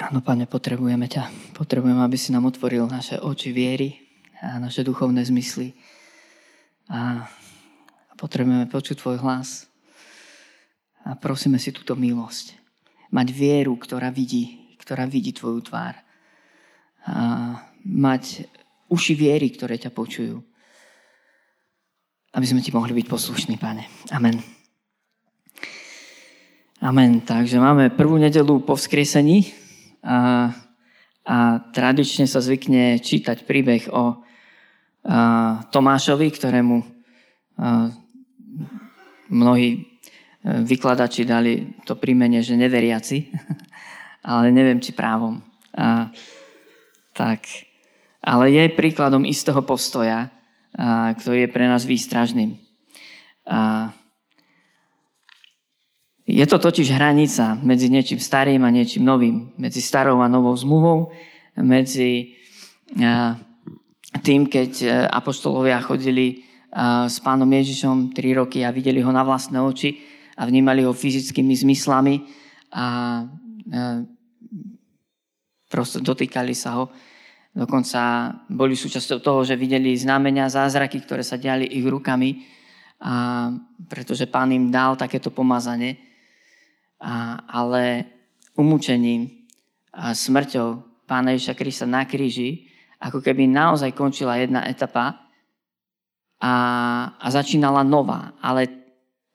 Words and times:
Áno, 0.00 0.24
Pane, 0.24 0.48
potrebujeme 0.48 1.04
ťa. 1.04 1.52
Potrebujeme, 1.52 2.00
aby 2.00 2.16
si 2.16 2.32
nám 2.32 2.48
otvoril 2.48 2.88
naše 2.88 3.20
oči 3.20 3.52
viery 3.52 4.00
a 4.40 4.56
naše 4.56 4.80
duchovné 4.80 5.20
zmysly. 5.20 5.76
A 6.88 7.28
potrebujeme 8.16 8.64
počuť 8.72 8.96
Tvoj 8.96 9.20
hlas. 9.20 9.68
A 11.04 11.12
prosíme 11.18 11.60
si 11.60 11.74
túto 11.76 11.92
milosť. 11.92 12.56
Mať 13.12 13.28
vieru, 13.36 13.76
ktorá 13.76 14.08
vidí, 14.08 14.76
ktorá 14.80 15.04
vidí 15.04 15.36
Tvoju 15.36 15.60
tvár. 15.60 15.98
A 17.04 17.14
mať 17.84 18.48
uši 18.88 19.12
viery, 19.12 19.52
ktoré 19.52 19.76
ťa 19.76 19.92
počujú. 19.92 20.40
Aby 22.32 22.46
sme 22.48 22.64
Ti 22.64 22.72
mohli 22.72 22.96
byť 22.96 23.06
poslušní, 23.12 23.60
Pane. 23.60 23.84
Amen. 24.08 24.40
Amen. 26.80 27.20
Takže 27.20 27.60
máme 27.60 27.92
prvú 27.92 28.16
nedelu 28.16 28.56
po 28.64 28.72
vzkriesení 28.72 29.61
a, 30.02 30.50
a 31.22 31.36
tradične 31.70 32.26
sa 32.26 32.42
zvykne 32.42 32.98
čítať 32.98 33.46
príbeh 33.46 33.86
o 33.94 34.18
a, 35.02 35.66
Tomášovi, 35.70 36.28
ktorému 36.34 36.76
a, 36.82 36.86
mnohí 39.32 39.68
e, 39.72 39.80
vykladači 40.66 41.24
dali 41.24 41.78
to 41.88 41.96
prímenie, 41.96 42.42
že 42.42 42.58
neveriaci, 42.58 43.30
ale 44.30 44.50
neviem, 44.50 44.82
či 44.82 44.92
právom. 44.92 45.40
A, 45.72 46.10
tak, 47.16 47.46
ale 48.20 48.52
je 48.52 48.76
príkladom 48.76 49.24
istého 49.24 49.62
postoja, 49.62 50.28
a, 50.74 51.14
ktorý 51.14 51.48
je 51.48 51.54
pre 51.54 51.64
nás 51.70 51.86
výstražným. 51.86 52.58
A, 53.46 53.90
je 56.26 56.46
to 56.46 56.58
totiž 56.58 56.94
hranica 56.94 57.58
medzi 57.62 57.90
niečím 57.90 58.22
starým 58.22 58.62
a 58.62 58.70
niečím 58.70 59.02
novým, 59.02 59.50
medzi 59.58 59.82
starou 59.82 60.22
a 60.22 60.30
novou 60.30 60.54
zmluvou, 60.54 61.10
medzi 61.58 62.38
tým, 64.22 64.46
keď 64.46 64.72
e, 64.82 64.88
apoštolovia 65.08 65.80
chodili 65.80 66.44
s 67.08 67.20
pánom 67.20 67.48
Ježišom 67.48 68.16
3 68.16 68.40
roky 68.40 68.64
a 68.64 68.72
videli 68.72 69.04
ho 69.04 69.12
na 69.12 69.20
vlastné 69.20 69.60
oči 69.60 70.00
a 70.40 70.48
vnímali 70.48 70.88
ho 70.88 70.96
fyzickými 70.96 71.52
zmyslami 71.52 72.24
a 72.72 72.86
proste 75.68 76.00
dotýkali 76.00 76.56
sa 76.56 76.80
ho. 76.80 76.88
Dokonca 77.52 78.32
boli 78.48 78.72
súčasťou 78.72 79.20
toho, 79.20 79.40
že 79.44 79.60
videli 79.60 79.92
znamenia, 79.92 80.48
zázraky, 80.48 81.04
ktoré 81.04 81.20
sa 81.20 81.36
diali 81.36 81.68
ich 81.68 81.84
rukami, 81.84 82.40
a 83.02 83.50
pretože 83.90 84.30
pán 84.30 84.54
im 84.56 84.72
dal 84.72 84.96
takéto 84.96 85.28
pomazanie 85.28 86.11
ale 87.50 88.06
umúčením 88.54 89.42
a 89.92 90.14
smrťou 90.14 90.92
Pána 91.04 91.36
Ježiša 91.36 91.58
Krista 91.58 91.84
na 91.84 92.08
kríži, 92.08 92.70
ako 93.02 93.20
keby 93.20 93.44
naozaj 93.50 93.92
končila 93.92 94.38
jedna 94.38 94.64
etapa 94.64 95.28
a, 96.40 96.54
a 97.18 97.26
začínala 97.28 97.84
nová. 97.84 98.32
Ale 98.40 98.70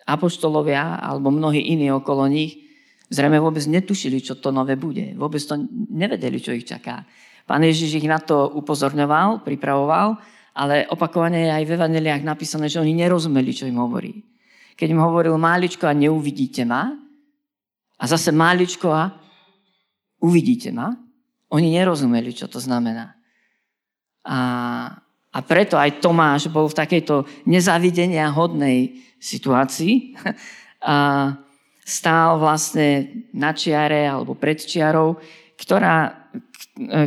apoštolovia 0.08 0.98
alebo 1.04 1.30
mnohí 1.30 1.60
iní 1.60 1.92
okolo 1.92 2.26
nich 2.32 2.58
zrejme 3.12 3.38
vôbec 3.38 3.62
netušili, 3.68 4.24
čo 4.24 4.40
to 4.40 4.50
nové 4.50 4.80
bude. 4.80 5.14
Vôbec 5.20 5.44
to 5.44 5.60
nevedeli, 5.92 6.40
čo 6.40 6.56
ich 6.56 6.66
čaká. 6.66 7.04
Pán 7.48 7.64
Ježiš 7.64 8.04
ich 8.04 8.08
na 8.08 8.20
to 8.20 8.52
upozorňoval, 8.58 9.44
pripravoval, 9.44 10.20
ale 10.58 10.90
opakovane 10.90 11.48
je 11.48 11.52
aj 11.54 11.64
v 11.64 11.74
evaneliách 11.78 12.24
napísané, 12.26 12.68
že 12.68 12.82
oni 12.82 12.98
nerozumeli, 12.98 13.52
čo 13.54 13.70
im 13.70 13.80
hovorí. 13.80 14.26
Keď 14.74 14.88
im 14.90 15.04
hovoril 15.04 15.38
máličko 15.38 15.88
a 15.88 15.96
neuvidíte 15.96 16.66
ma, 16.68 17.07
a 17.98 18.04
zase 18.06 18.30
máličko 18.32 18.94
a 18.94 19.10
uvidíte 20.22 20.70
ma. 20.70 20.94
Oni 21.50 21.74
nerozumeli, 21.74 22.34
čo 22.34 22.46
to 22.46 22.62
znamená. 22.62 23.18
A, 24.28 24.40
a 25.34 25.40
preto 25.42 25.80
aj 25.80 26.04
Tomáš 26.04 26.52
bol 26.52 26.68
v 26.70 26.78
takejto 26.78 27.26
nezavidenia 27.48 28.30
hodnej 28.30 29.02
situácii. 29.18 29.94
A 30.78 31.34
stál 31.82 32.38
vlastne 32.38 33.10
na 33.34 33.50
čiare 33.50 34.06
alebo 34.06 34.38
pred 34.38 34.62
čiarou, 34.62 35.18
ktorá, 35.58 36.30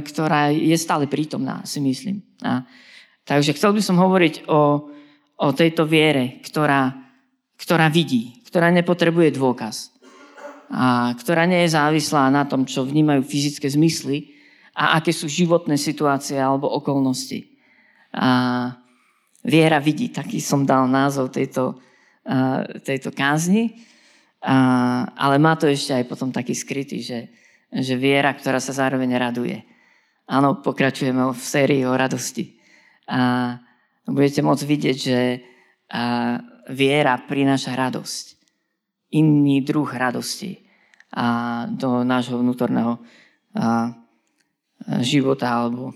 ktorá 0.02 0.50
je 0.50 0.74
stále 0.74 1.06
prítomná, 1.06 1.62
si 1.62 1.78
myslím. 1.78 2.18
A, 2.42 2.66
takže 3.22 3.54
chcel 3.54 3.70
by 3.70 3.82
som 3.84 3.94
hovoriť 3.94 4.50
o, 4.50 4.90
o 5.38 5.48
tejto 5.54 5.86
viere, 5.86 6.42
ktorá, 6.42 6.98
ktorá 7.62 7.86
vidí, 7.86 8.42
ktorá 8.50 8.74
nepotrebuje 8.74 9.38
dôkaz 9.38 9.99
a 10.70 11.10
ktorá 11.18 11.50
nie 11.50 11.66
je 11.66 11.74
závislá 11.74 12.30
na 12.30 12.46
tom, 12.46 12.62
čo 12.62 12.86
vnímajú 12.86 13.26
fyzické 13.26 13.66
zmysly 13.66 14.38
a 14.70 15.02
aké 15.02 15.10
sú 15.10 15.26
životné 15.26 15.74
situácie 15.74 16.38
alebo 16.38 16.70
okolnosti. 16.70 17.42
A 18.14 18.30
viera 19.42 19.82
vidí, 19.82 20.14
taký 20.14 20.38
som 20.38 20.62
dal 20.62 20.86
názov 20.86 21.34
tejto, 21.34 21.74
tejto 22.86 23.10
kázni, 23.10 23.82
a, 24.40 24.56
ale 25.18 25.42
má 25.42 25.58
to 25.58 25.66
ešte 25.66 25.90
aj 25.92 26.04
potom 26.06 26.30
taký 26.30 26.54
skrytý, 26.54 27.02
že, 27.02 27.28
že 27.68 27.98
viera, 27.98 28.30
ktorá 28.32 28.62
sa 28.62 28.72
zároveň 28.72 29.10
raduje. 29.18 29.58
Áno, 30.30 30.62
pokračujeme 30.62 31.34
v 31.34 31.42
sérii 31.42 31.82
o 31.84 31.92
radosti. 31.92 32.56
A 33.10 33.58
budete 34.06 34.40
môcť 34.40 34.64
vidieť, 34.64 34.96
že 34.96 35.18
a, 35.90 36.40
viera 36.70 37.18
prináša 37.20 37.74
radosť 37.74 38.39
iný 39.10 39.62
druh 39.66 39.86
radosti 39.86 40.62
a 41.10 41.66
do 41.66 42.06
nášho 42.06 42.38
vnútorného 42.38 43.02
života 45.02 45.50
alebo 45.50 45.90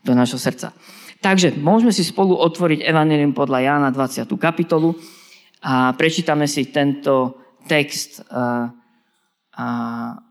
do 0.00 0.12
nášho 0.16 0.40
srdca. 0.40 0.72
Takže 1.20 1.56
môžeme 1.60 1.92
si 1.92 2.04
spolu 2.04 2.36
otvoriť 2.36 2.84
Evangelium 2.84 3.32
podľa 3.36 3.60
Jána 3.60 3.88
20. 3.92 4.28
kapitolu 4.40 4.96
a 5.60 5.92
prečítame 5.96 6.48
si 6.48 6.68
tento 6.72 7.36
text 7.66 8.22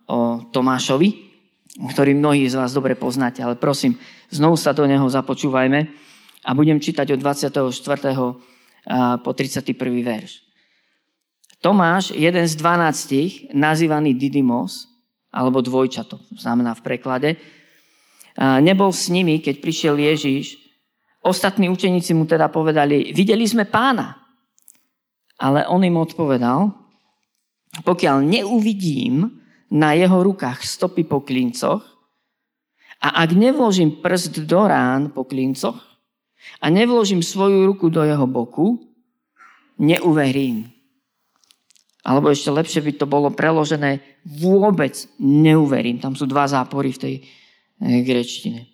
o 0.05 0.19
Tomášovi, 0.49 1.09
ktorý 1.91 2.15
mnohí 2.15 2.47
z 2.47 2.55
vás 2.55 2.71
dobre 2.71 2.95
poznáte, 2.95 3.43
ale 3.43 3.59
prosím, 3.59 3.99
znovu 4.31 4.55
sa 4.55 4.71
do 4.71 4.87
neho 4.87 5.03
započúvajme 5.09 5.79
a 6.45 6.49
budem 6.55 6.79
čítať 6.79 7.11
od 7.13 7.19
24. 7.19 7.67
po 9.19 9.29
31. 9.33 9.75
verš. 10.05 10.45
Tomáš, 11.63 12.11
jeden 12.11 12.45
z 12.47 12.55
dvanáctich, 12.55 13.55
nazývaný 13.55 14.13
Didymos, 14.13 14.91
alebo 15.33 15.59
dvojčato, 15.59 16.19
znamená 16.35 16.75
v 16.75 16.85
preklade, 16.85 17.29
nebol 18.39 18.91
s 18.91 19.07
nimi, 19.07 19.39
keď 19.39 19.63
prišiel 19.63 19.95
Ježíš. 19.95 20.59
Ostatní 21.25 21.71
učeníci 21.71 22.13
mu 22.13 22.27
teda 22.27 22.51
povedali, 22.51 23.15
videli 23.15 23.47
sme 23.47 23.65
pána. 23.65 24.19
Ale 25.35 25.67
on 25.67 25.83
im 25.83 25.99
odpovedal, 25.99 26.71
pokiaľ 27.83 28.17
neuvidím 28.23 29.27
na 29.71 29.91
jeho 29.95 30.23
rukách 30.23 30.63
stopy 30.63 31.03
po 31.03 31.19
klincoch 31.19 31.83
a 33.03 33.23
ak 33.23 33.35
nevložím 33.35 33.99
prst 33.99 34.47
do 34.47 34.63
rán 34.63 35.11
po 35.11 35.27
klincoch 35.27 35.75
a 36.63 36.65
nevložím 36.71 37.19
svoju 37.19 37.67
ruku 37.67 37.91
do 37.91 38.05
jeho 38.07 38.23
boku, 38.23 38.79
neuverím. 39.75 40.71
Alebo 42.05 42.29
ešte 42.29 42.53
lepšie 42.53 42.85
by 42.85 42.91
to 43.01 43.05
bolo 43.09 43.33
preložené, 43.33 44.05
vôbec 44.21 44.93
neuverím. 45.17 45.97
Tam 45.97 46.13
sú 46.13 46.29
dva 46.29 46.45
zápory 46.45 46.93
v 46.93 47.01
tej 47.01 47.15
eh, 47.81 48.05
grečtine. 48.05 48.69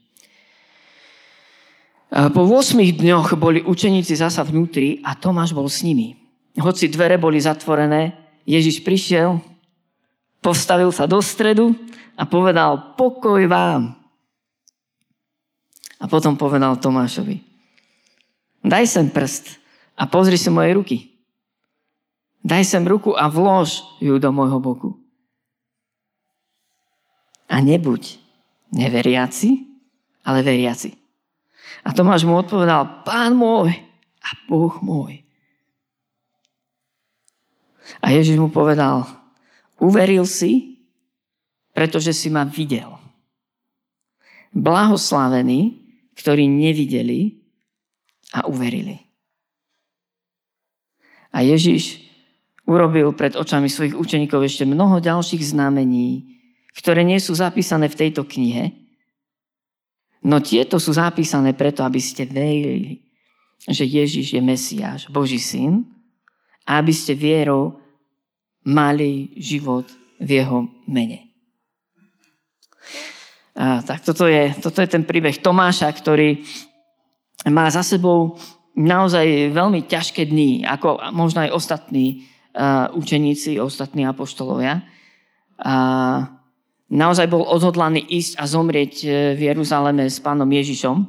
Po 2.12 2.44
8 2.44 2.76
dňoch 2.76 3.40
boli 3.40 3.64
učeníci 3.64 4.20
zasa 4.20 4.44
vnútri 4.44 5.00
a 5.00 5.16
Tomáš 5.16 5.56
bol 5.56 5.72
s 5.72 5.80
nimi. 5.80 6.20
Hoci 6.60 6.92
dvere 6.92 7.16
boli 7.16 7.40
zatvorené, 7.40 8.12
Ježiš 8.44 8.84
prišiel, 8.84 9.40
postavil 10.44 10.92
sa 10.92 11.08
do 11.08 11.24
stredu 11.24 11.72
a 12.20 12.28
povedal 12.28 13.00
pokoj 13.00 13.40
vám. 13.48 13.96
A 16.04 16.06
potom 16.12 16.36
povedal 16.36 16.76
Tomášovi, 16.76 17.40
daj 18.60 18.92
sem 18.92 19.08
prst 19.08 19.56
a 19.96 20.04
pozri 20.04 20.36
si 20.36 20.52
moje 20.52 20.76
ruky. 20.76 21.11
Daj 22.42 22.66
sem 22.66 22.82
ruku 22.82 23.14
a 23.14 23.30
vlož 23.30 23.86
ju 24.02 24.18
do 24.18 24.30
môjho 24.34 24.58
boku. 24.58 24.90
A 27.46 27.62
nebuď 27.62 28.18
neveriaci, 28.74 29.70
ale 30.26 30.42
veriaci. 30.42 30.98
A 31.86 31.94
Tomáš 31.94 32.26
mu 32.26 32.38
odpovedal, 32.38 33.06
pán 33.06 33.38
môj 33.38 33.74
a 34.22 34.30
Boh 34.50 34.74
môj. 34.82 35.22
A 38.02 38.14
Ježiš 38.14 38.40
mu 38.40 38.48
povedal, 38.50 39.04
uveril 39.78 40.24
si, 40.24 40.82
pretože 41.76 42.16
si 42.16 42.32
ma 42.32 42.48
videl. 42.48 42.90
Blahoslavení, 44.56 45.82
ktorí 46.16 46.48
nevideli 46.48 47.42
a 48.36 48.48
uverili. 48.48 49.00
A 51.32 51.44
Ježiš 51.44 52.11
urobil 52.72 53.12
pred 53.12 53.36
očami 53.36 53.68
svojich 53.68 54.00
učeníkov 54.00 54.48
ešte 54.48 54.64
mnoho 54.64 55.04
ďalších 55.04 55.52
znamení, 55.52 56.40
ktoré 56.72 57.04
nie 57.04 57.20
sú 57.20 57.36
zapísané 57.36 57.92
v 57.92 58.00
tejto 58.08 58.24
knihe, 58.24 58.72
no 60.24 60.40
tieto 60.40 60.80
sú 60.80 60.96
zapísané 60.96 61.52
preto, 61.52 61.84
aby 61.84 62.00
ste 62.00 62.24
verili, 62.24 63.04
že 63.68 63.84
Ježiš 63.84 64.40
je 64.40 64.42
Mesiáš, 64.42 65.02
Boží 65.12 65.38
syn, 65.38 65.84
a 66.64 66.80
aby 66.80 66.96
ste 66.96 67.12
vierou 67.12 67.82
mali 68.64 69.34
život 69.36 69.90
v 70.22 70.40
jeho 70.40 70.70
mene. 70.88 71.28
A, 73.58 73.84
tak 73.84 74.06
toto 74.06 74.30
je, 74.30 74.54
toto 74.64 74.80
je 74.80 74.88
ten 74.88 75.04
príbeh 75.04 75.42
Tomáša, 75.44 75.92
ktorý 75.92 76.40
má 77.50 77.68
za 77.74 77.82
sebou 77.82 78.38
naozaj 78.78 79.52
veľmi 79.52 79.84
ťažké 79.90 80.30
dni, 80.30 80.64
ako 80.64 81.12
možno 81.12 81.44
aj 81.44 81.52
ostatní 81.52 82.31
uh, 82.54 82.92
učeníci, 82.96 83.60
ostatní 83.60 84.08
apoštolovia. 84.08 84.84
A 85.62 85.76
naozaj 86.90 87.28
bol 87.32 87.46
odhodlaný 87.48 88.04
ísť 88.04 88.42
a 88.42 88.50
zomrieť 88.50 88.94
e, 89.06 89.08
v 89.38 89.54
Jeruzaleme 89.54 90.10
s 90.10 90.18
pánom 90.18 90.50
Ježišom. 90.50 91.06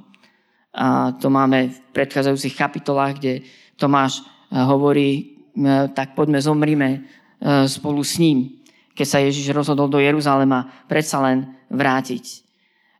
A 0.77 1.17
to 1.17 1.33
máme 1.33 1.73
v 1.73 1.77
predchádzajúcich 1.97 2.53
kapitolách, 2.53 3.17
kde 3.17 3.33
Tomáš 3.81 4.21
e, 4.21 4.23
hovorí, 4.61 5.41
tak 5.97 6.17
poďme 6.17 6.41
zomrime 6.41 7.05
spolu 7.69 8.01
s 8.01 8.17
ním, 8.17 8.61
keď 8.97 9.07
sa 9.09 9.21
Ježiš 9.21 9.53
rozhodol 9.53 9.89
do 9.89 10.01
Jeruzalema 10.01 10.85
predsa 10.89 11.21
len 11.21 11.45
vrátiť. 11.69 12.45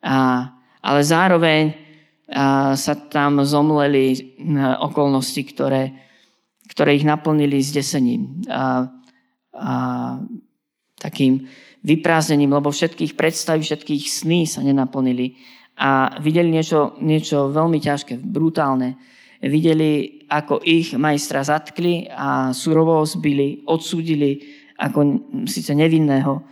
A, 0.05 0.49
ale 0.81 1.01
zároveň 1.01 1.73
a 2.33 2.73
sa 2.73 2.97
tam 2.97 3.45
zomleli 3.45 4.37
okolnosti, 4.81 5.43
ktoré, 5.53 5.93
ktoré 6.71 6.97
ich 6.97 7.07
naplnili 7.07 7.59
zdesením 7.59 8.43
a, 8.47 8.87
a 9.53 9.75
takým 11.03 11.47
vyprázdnením, 11.83 12.55
lebo 12.55 12.71
všetkých 12.71 13.19
predstav, 13.19 13.59
všetkých 13.59 14.07
sní 14.07 14.47
sa 14.47 14.63
nenaplnili 14.63 15.35
a 15.75 16.15
videli 16.23 16.55
niečo, 16.55 16.95
niečo 17.03 17.51
veľmi 17.51 17.83
ťažké, 17.83 18.23
brutálne. 18.23 18.95
Videli, 19.43 20.23
ako 20.31 20.63
ich 20.63 20.95
majstra 20.95 21.43
zatkli 21.43 22.07
a 22.07 22.55
surovo 22.55 23.03
zbili, 23.03 23.67
odsúdili 23.67 24.39
ako 24.79 25.27
síce 25.51 25.75
nevinného 25.75 26.47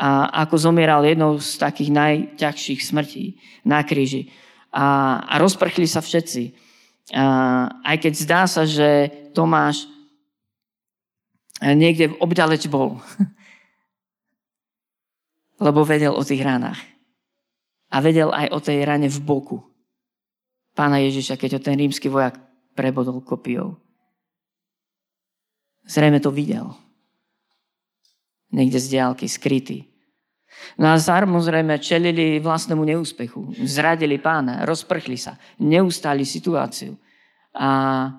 a 0.00 0.32
ako 0.48 0.56
zomieral 0.56 1.04
jednou 1.04 1.36
z 1.36 1.60
takých 1.60 1.90
najťažších 1.92 2.80
smrtí 2.80 3.36
na 3.68 3.84
kríži 3.84 4.32
a, 4.72 5.20
a 5.28 5.34
rozprchli 5.36 5.84
sa 5.84 6.00
všetci. 6.00 6.42
A, 7.12 7.68
aj 7.84 7.96
keď 8.00 8.12
zdá 8.16 8.42
sa, 8.48 8.64
že 8.64 9.12
Tomáš 9.32 9.88
niekde 11.62 12.16
obďaleč 12.16 12.66
bol. 12.72 12.96
Lebo 15.64 15.84
vedel 15.84 16.16
o 16.16 16.24
tých 16.24 16.40
ranách. 16.40 16.80
A 17.90 18.00
vedel 18.00 18.32
aj 18.32 18.48
o 18.54 18.58
tej 18.62 18.86
rane 18.86 19.10
v 19.10 19.18
boku. 19.20 19.60
Pána 20.72 21.02
Ježiša, 21.02 21.36
keď 21.36 21.58
ho 21.58 21.60
ten 21.60 21.76
rímsky 21.76 22.08
vojak 22.08 22.38
prebodol 22.72 23.20
kopiou. 23.20 23.76
Zrejme 25.84 26.22
to 26.22 26.30
videl. 26.30 26.78
Niekde 28.54 28.78
z 28.78 28.86
diálky, 28.96 29.26
skrytý. 29.26 29.90
No 30.78 30.90
a 30.90 30.98
samozrejme 30.98 31.82
čelili 31.82 32.42
vlastnému 32.42 32.82
neúspechu. 32.82 33.54
Zradili 33.62 34.18
pána, 34.18 34.66
rozprchli 34.66 35.18
sa, 35.18 35.38
neustáli 35.62 36.26
situáciu. 36.26 36.98
A, 37.54 38.10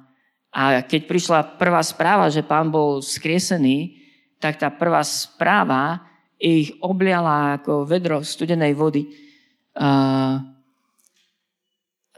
a 0.52 0.84
keď 0.84 1.02
prišla 1.08 1.40
prvá 1.56 1.80
správa, 1.80 2.28
že 2.28 2.44
pán 2.44 2.68
bol 2.68 3.00
skriesený, 3.00 4.04
tak 4.36 4.60
tá 4.60 4.68
prvá 4.68 5.00
správa 5.08 6.04
ich 6.36 6.76
obliala 6.84 7.62
ako 7.62 7.88
vedro 7.88 8.20
studenej 8.20 8.76
vody 8.76 9.08
a, 9.78 10.42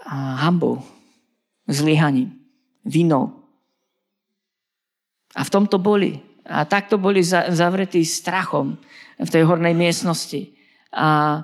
a 0.02 0.16
hambou, 0.48 0.82
zlyhaním, 1.70 2.34
vinou. 2.82 3.44
A 5.38 5.46
v 5.46 5.54
tomto 5.54 5.78
boli. 5.78 6.18
A 6.44 6.66
takto 6.66 6.98
boli 6.98 7.24
zavretí 7.26 8.02
strachom 8.04 8.76
v 9.20 9.30
tej 9.30 9.44
hornej 9.46 9.78
miestnosti. 9.78 10.58
A, 10.90 11.42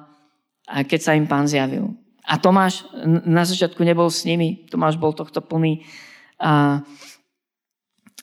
a 0.66 0.76
keď 0.86 1.00
sa 1.00 1.16
im 1.18 1.30
pán 1.30 1.46
zjavil. 1.46 1.94
A 2.26 2.38
Tomáš 2.38 2.86
na 3.26 3.42
začiatku 3.42 3.82
nebol 3.82 4.10
s 4.14 4.26
nimi. 4.26 4.70
Tomáš 4.70 5.02
bol 5.02 5.16
tohto 5.16 5.42
plný. 5.42 5.82
A, 6.40 6.80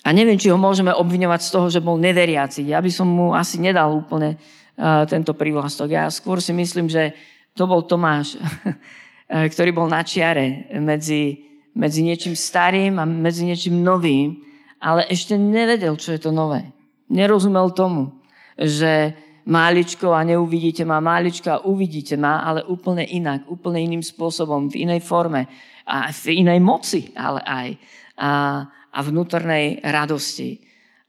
a 0.03 0.09
neviem, 0.11 0.41
či 0.41 0.49
ho 0.49 0.59
môžeme 0.59 0.91
obviňovať 0.91 1.41
z 1.45 1.51
toho, 1.53 1.67
že 1.69 1.85
bol 1.85 2.01
neveriaci. 2.01 2.65
Ja 2.67 2.81
by 2.81 2.91
som 2.91 3.07
mu 3.07 3.37
asi 3.37 3.61
nedal 3.61 3.93
úplne 3.93 4.41
a, 4.77 5.05
tento 5.05 5.37
prívlastok. 5.37 5.93
Ja 5.93 6.09
skôr 6.09 6.41
si 6.41 6.57
myslím, 6.57 6.89
že 6.89 7.13
to 7.53 7.69
bol 7.69 7.85
Tomáš, 7.85 8.41
ktorý 9.53 9.71
bol 9.71 9.87
na 9.87 10.01
čiare 10.01 10.73
medzi, 10.81 11.45
medzi 11.77 12.01
niečím 12.01 12.33
starým 12.33 12.97
a 12.99 13.05
medzi 13.05 13.45
niečím 13.45 13.85
novým 13.85 14.47
ale 14.81 15.09
ešte 15.09 15.35
nevedel, 15.35 15.97
čo 15.97 16.13
je 16.13 16.21
to 16.21 16.31
nové. 16.33 16.69
Nerozumel 17.09 17.73
tomu, 17.73 18.13
že 18.59 19.15
máličko 19.47 20.11
a 20.13 20.27
neuvidíte 20.27 20.83
ma, 20.85 21.01
máličko 21.01 21.49
a 21.51 21.63
uvidíte 21.65 22.19
ma, 22.19 22.43
ale 22.43 22.67
úplne 22.67 23.07
inak, 23.07 23.47
úplne 23.47 23.83
iným 23.83 24.03
spôsobom, 24.03 24.69
v 24.69 24.87
inej 24.87 25.07
forme 25.07 25.47
a 25.87 26.11
v 26.11 26.43
inej 26.43 26.61
moci, 26.61 27.15
ale 27.15 27.41
aj 27.47 27.69
a, 28.17 28.65
a 28.69 28.99
vnútornej 29.05 29.81
radosti. 29.85 30.61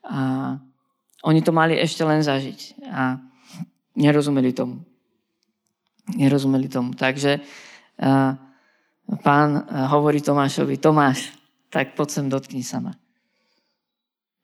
A 0.07 0.55
oni 1.23 1.41
to 1.41 1.51
mali 1.51 1.79
ešte 1.79 2.03
len 2.03 2.23
zažiť 2.23 2.87
a 2.87 3.19
nerozumeli 3.97 4.53
tomu. 4.53 4.83
Nerozumeli 6.15 6.67
tomu. 6.71 6.93
Takže 6.93 7.39
a, 7.99 8.35
pán 9.23 9.49
hovorí 9.91 10.19
Tomášovi, 10.23 10.77
Tomáš, 10.79 11.31
tak 11.67 11.95
poď 11.99 12.09
sem, 12.11 12.25
dotkni 12.31 12.63
sa 12.63 12.79
ma. 12.79 12.93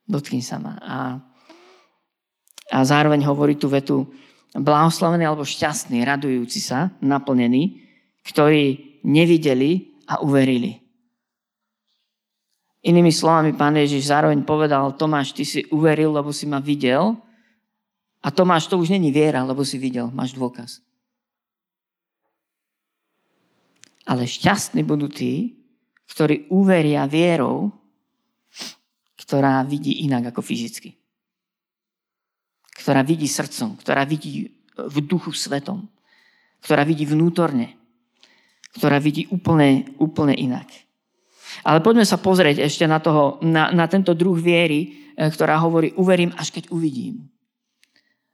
Dotkni 0.04 0.44
sa 0.44 0.60
ma. 0.60 0.74
A, 0.84 0.98
a 2.72 2.80
zároveň 2.84 3.24
hovorí 3.24 3.56
tú 3.56 3.72
vetu, 3.72 4.08
blahoslavený 4.54 5.26
alebo 5.26 5.48
šťastný, 5.48 6.04
radujúci 6.06 6.60
sa, 6.62 6.94
naplnený, 7.02 7.82
ktorí 8.28 9.00
nevideli 9.08 10.04
a 10.06 10.22
uverili. 10.22 10.83
Inými 12.84 13.16
slovami, 13.16 13.56
pán 13.56 13.80
Ježiš 13.80 14.12
zároveň 14.12 14.44
povedal, 14.44 14.92
Tomáš, 15.00 15.32
ty 15.32 15.48
si 15.48 15.64
uveril, 15.72 16.12
lebo 16.12 16.36
si 16.36 16.44
ma 16.44 16.60
videl. 16.60 17.16
A 18.20 18.28
Tomáš, 18.28 18.68
to 18.68 18.76
už 18.76 18.92
není 18.92 19.08
viera, 19.08 19.40
lebo 19.48 19.64
si 19.64 19.80
videl, 19.80 20.12
máš 20.12 20.36
dôkaz. 20.36 20.84
Ale 24.04 24.28
šťastní 24.28 24.84
budú 24.84 25.08
tí, 25.08 25.56
ktorí 26.12 26.52
uveria 26.52 27.08
vierou, 27.08 27.72
ktorá 29.16 29.64
vidí 29.64 30.04
inak 30.04 30.36
ako 30.36 30.44
fyzicky. 30.44 31.00
Ktorá 32.84 33.00
vidí 33.00 33.32
srdcom, 33.32 33.80
ktorá 33.80 34.04
vidí 34.04 34.60
v 34.76 34.98
duchu 35.08 35.32
svetom, 35.32 35.88
ktorá 36.60 36.84
vidí 36.84 37.08
vnútorne, 37.08 37.80
ktorá 38.76 39.00
vidí 39.00 39.24
úplne, 39.32 39.88
úplne 39.96 40.36
inak. 40.36 40.68
Ale 41.62 41.86
poďme 41.86 42.08
sa 42.08 42.18
pozrieť 42.18 42.66
ešte 42.66 42.90
na, 42.90 42.98
toho, 42.98 43.38
na, 43.46 43.70
na 43.70 43.86
tento 43.86 44.18
druh 44.18 44.34
viery, 44.34 45.14
e, 45.14 45.30
ktorá 45.30 45.62
hovorí, 45.62 45.94
uverím, 45.94 46.34
až 46.34 46.50
keď 46.50 46.74
uvidím. 46.74 47.30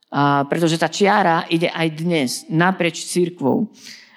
A, 0.09 0.47
pretože 0.47 0.79
tá 0.79 0.87
čiara 0.87 1.43
ide 1.51 1.67
aj 1.67 1.87
dnes 1.99 2.29
naprieč 2.47 3.03
církvou 3.03 3.69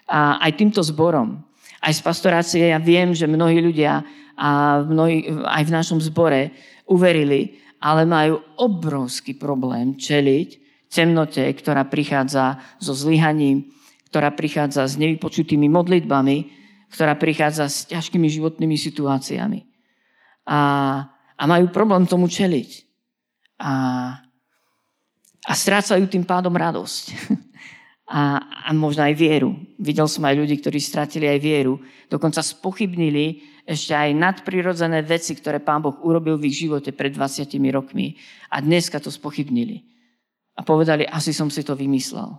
a 0.06 0.38
aj 0.47 0.52
týmto 0.54 0.80
zborom. 0.87 1.42
Aj 1.82 1.90
z 1.90 2.00
pastorácie 2.00 2.71
ja 2.71 2.78
viem, 2.78 3.11
že 3.11 3.26
mnohí 3.26 3.59
ľudia 3.59 4.06
a 4.38 4.80
mnohí, 4.87 5.26
aj 5.42 5.62
v 5.66 5.75
našom 5.75 5.99
zbore 5.99 6.54
uverili, 6.87 7.59
ale 7.82 8.06
majú 8.06 8.38
obrovský 8.62 9.35
problém 9.35 9.99
čeliť 9.99 10.62
temnote, 10.92 11.42
ktorá 11.42 11.88
prichádza 11.88 12.61
so 12.78 12.94
zlyhaním, 12.94 13.73
ktorá 14.12 14.30
prichádza 14.30 14.85
s 14.85 15.00
nevypočutými 15.00 15.66
modlitbami, 15.73 16.62
ktorá 16.92 17.16
prichádza 17.16 17.72
s 17.72 17.88
ťažkými 17.88 18.28
životnými 18.28 18.76
situáciami. 18.76 19.64
A, 20.44 20.61
a 21.34 21.42
majú 21.49 21.72
problém 21.72 22.04
tomu 22.04 22.28
čeliť. 22.28 22.70
A, 23.58 23.72
a 25.42 25.52
strácajú 25.56 26.04
tým 26.06 26.28
pádom 26.28 26.52
radosť. 26.52 27.04
A, 28.12 28.44
a 28.68 28.76
možno 28.76 29.08
aj 29.08 29.16
vieru. 29.16 29.56
Videl 29.80 30.04
som 30.04 30.28
aj 30.28 30.37
ľudí, 30.37 30.61
ktorí 30.61 30.76
stratili 30.76 31.32
aj 31.32 31.38
vieru. 31.40 31.80
Dokonca 32.12 32.44
spochybnili 32.44 33.40
ešte 33.64 33.96
aj 33.96 34.12
nadprirodzené 34.12 35.00
veci, 35.00 35.32
ktoré 35.32 35.64
Pán 35.64 35.80
Boh 35.80 35.96
urobil 36.04 36.37
v 36.37 36.52
ich 36.52 36.61
živote 36.61 36.92
pred 36.92 37.16
20 37.16 37.49
rokmi. 37.72 38.20
A 38.52 38.61
dneska 38.61 39.00
to 39.00 39.08
spochybnili. 39.08 39.88
A 40.52 40.61
povedali, 40.61 41.08
asi 41.08 41.32
som 41.32 41.49
si 41.49 41.64
to 41.64 41.72
vymyslel. 41.72 42.37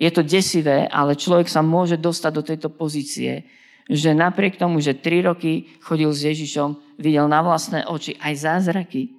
Je 0.00 0.10
to 0.10 0.22
desivé, 0.24 0.88
ale 0.88 1.18
človek 1.18 1.46
sa 1.46 1.60
môže 1.60 2.00
dostať 2.00 2.32
do 2.32 2.42
tejto 2.42 2.68
pozície, 2.72 3.46
že 3.90 4.14
napriek 4.14 4.56
tomu, 4.56 4.78
že 4.78 4.94
3 4.94 5.28
roky 5.30 5.68
chodil 5.82 6.10
s 6.10 6.22
Ježišom, 6.22 6.98
videl 7.02 7.26
na 7.26 7.42
vlastné 7.42 7.84
oči 7.86 8.14
aj 8.18 8.34
zázraky 8.46 9.10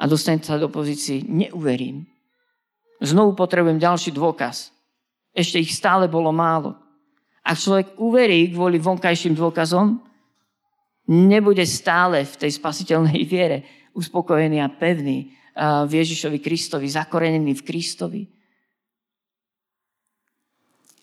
a 0.00 0.06
dostane 0.10 0.42
sa 0.42 0.58
do 0.58 0.66
pozície, 0.70 1.22
neuverím. 1.24 2.06
Znovu 3.00 3.32
potrebujem 3.32 3.80
ďalší 3.80 4.12
dôkaz. 4.12 4.74
Ešte 5.32 5.62
ich 5.62 5.72
stále 5.72 6.10
bolo 6.10 6.34
málo. 6.34 6.76
Ak 7.40 7.56
človek 7.56 7.96
uverí 7.96 8.52
kvôli 8.52 8.76
vonkajším 8.76 9.32
dôkazom, 9.38 10.02
nebude 11.08 11.64
stále 11.64 12.26
v 12.28 12.34
tej 12.36 12.60
spasiteľnej 12.60 13.24
viere 13.24 13.64
uspokojený 13.96 14.58
a 14.60 14.68
pevný 14.68 15.32
v 15.86 15.90
Ježišovi 15.90 16.38
Kristovi, 16.38 16.86
zakorenený 16.86 17.56
v 17.58 17.66
Kristovi. 17.66 18.22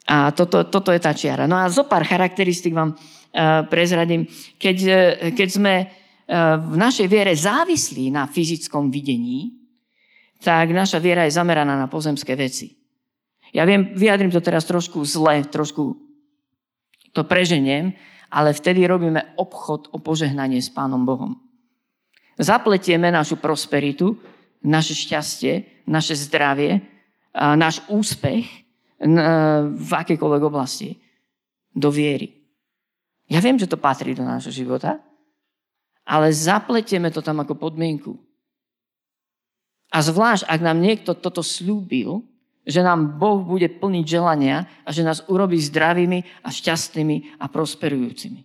A 0.07 0.31
toto, 0.31 0.63
toto 0.71 0.95
je 0.95 1.03
tá 1.03 1.11
čiara. 1.11 1.45
No 1.51 1.59
a 1.59 1.67
zo 1.67 1.83
pár 1.83 2.07
charakteristik 2.07 2.71
vám 2.71 2.95
prezradím. 3.69 4.25
Keď, 4.57 4.77
e, 4.87 4.99
keď 5.35 5.49
sme 5.51 5.73
e, 5.77 5.85
v 6.57 6.75
našej 6.75 7.07
viere 7.07 7.33
závislí 7.35 8.09
na 8.09 8.25
fyzickom 8.25 8.89
videní, 8.89 9.53
tak 10.41 10.69
naša 10.73 11.01
viera 11.01 11.25
je 11.25 11.37
zameraná 11.37 11.77
na 11.77 11.89
pozemské 11.89 12.37
veci. 12.37 12.77
Ja 13.53 13.65
viem, 13.65 13.95
vyjadrím 13.95 14.33
to 14.33 14.43
teraz 14.43 14.67
trošku 14.67 15.01
zle, 15.07 15.45
trošku 15.47 15.97
to 17.15 17.21
preženiem, 17.25 17.95
ale 18.29 18.53
vtedy 18.53 18.85
robíme 18.85 19.33
obchod 19.39 19.89
o 19.95 19.97
požehnanie 20.03 20.59
s 20.59 20.69
Pánom 20.69 21.07
Bohom. 21.07 21.39
Zapletieme 22.37 23.09
našu 23.09 23.39
prosperitu, 23.39 24.19
naše 24.61 24.93
šťastie, 24.93 25.87
naše 25.89 26.13
zdravie, 26.13 26.85
náš 27.33 27.81
úspech 27.89 28.66
v 28.97 29.91
akékoľvek 29.93 30.41
oblasti 30.41 30.97
do 31.71 31.93
viery. 31.93 32.33
Ja 33.29 33.43
viem, 33.43 33.59
že 33.59 33.69
to 33.69 33.77
patrí 33.77 34.17
do 34.17 34.25
nášho 34.25 34.49
života, 34.49 34.97
ale 36.07 36.31
zapletieme 36.31 37.11
to 37.11 37.19
tam 37.21 37.43
ako 37.43 37.59
podmienku. 37.59 38.15
A 39.91 39.99
zvlášť, 39.99 40.47
ak 40.47 40.59
nám 40.63 40.79
niekto 40.79 41.13
toto 41.13 41.43
slúbil, 41.43 42.23
že 42.67 42.83
nám 42.83 43.15
Boh 43.15 43.39
bude 43.43 43.71
plniť 43.71 44.05
želania 44.07 44.67
a 44.83 44.91
že 44.91 45.03
nás 45.03 45.23
urobí 45.31 45.55
zdravými 45.55 46.43
a 46.43 46.51
šťastnými 46.51 47.39
a 47.39 47.47
prosperujúcimi. 47.47 48.43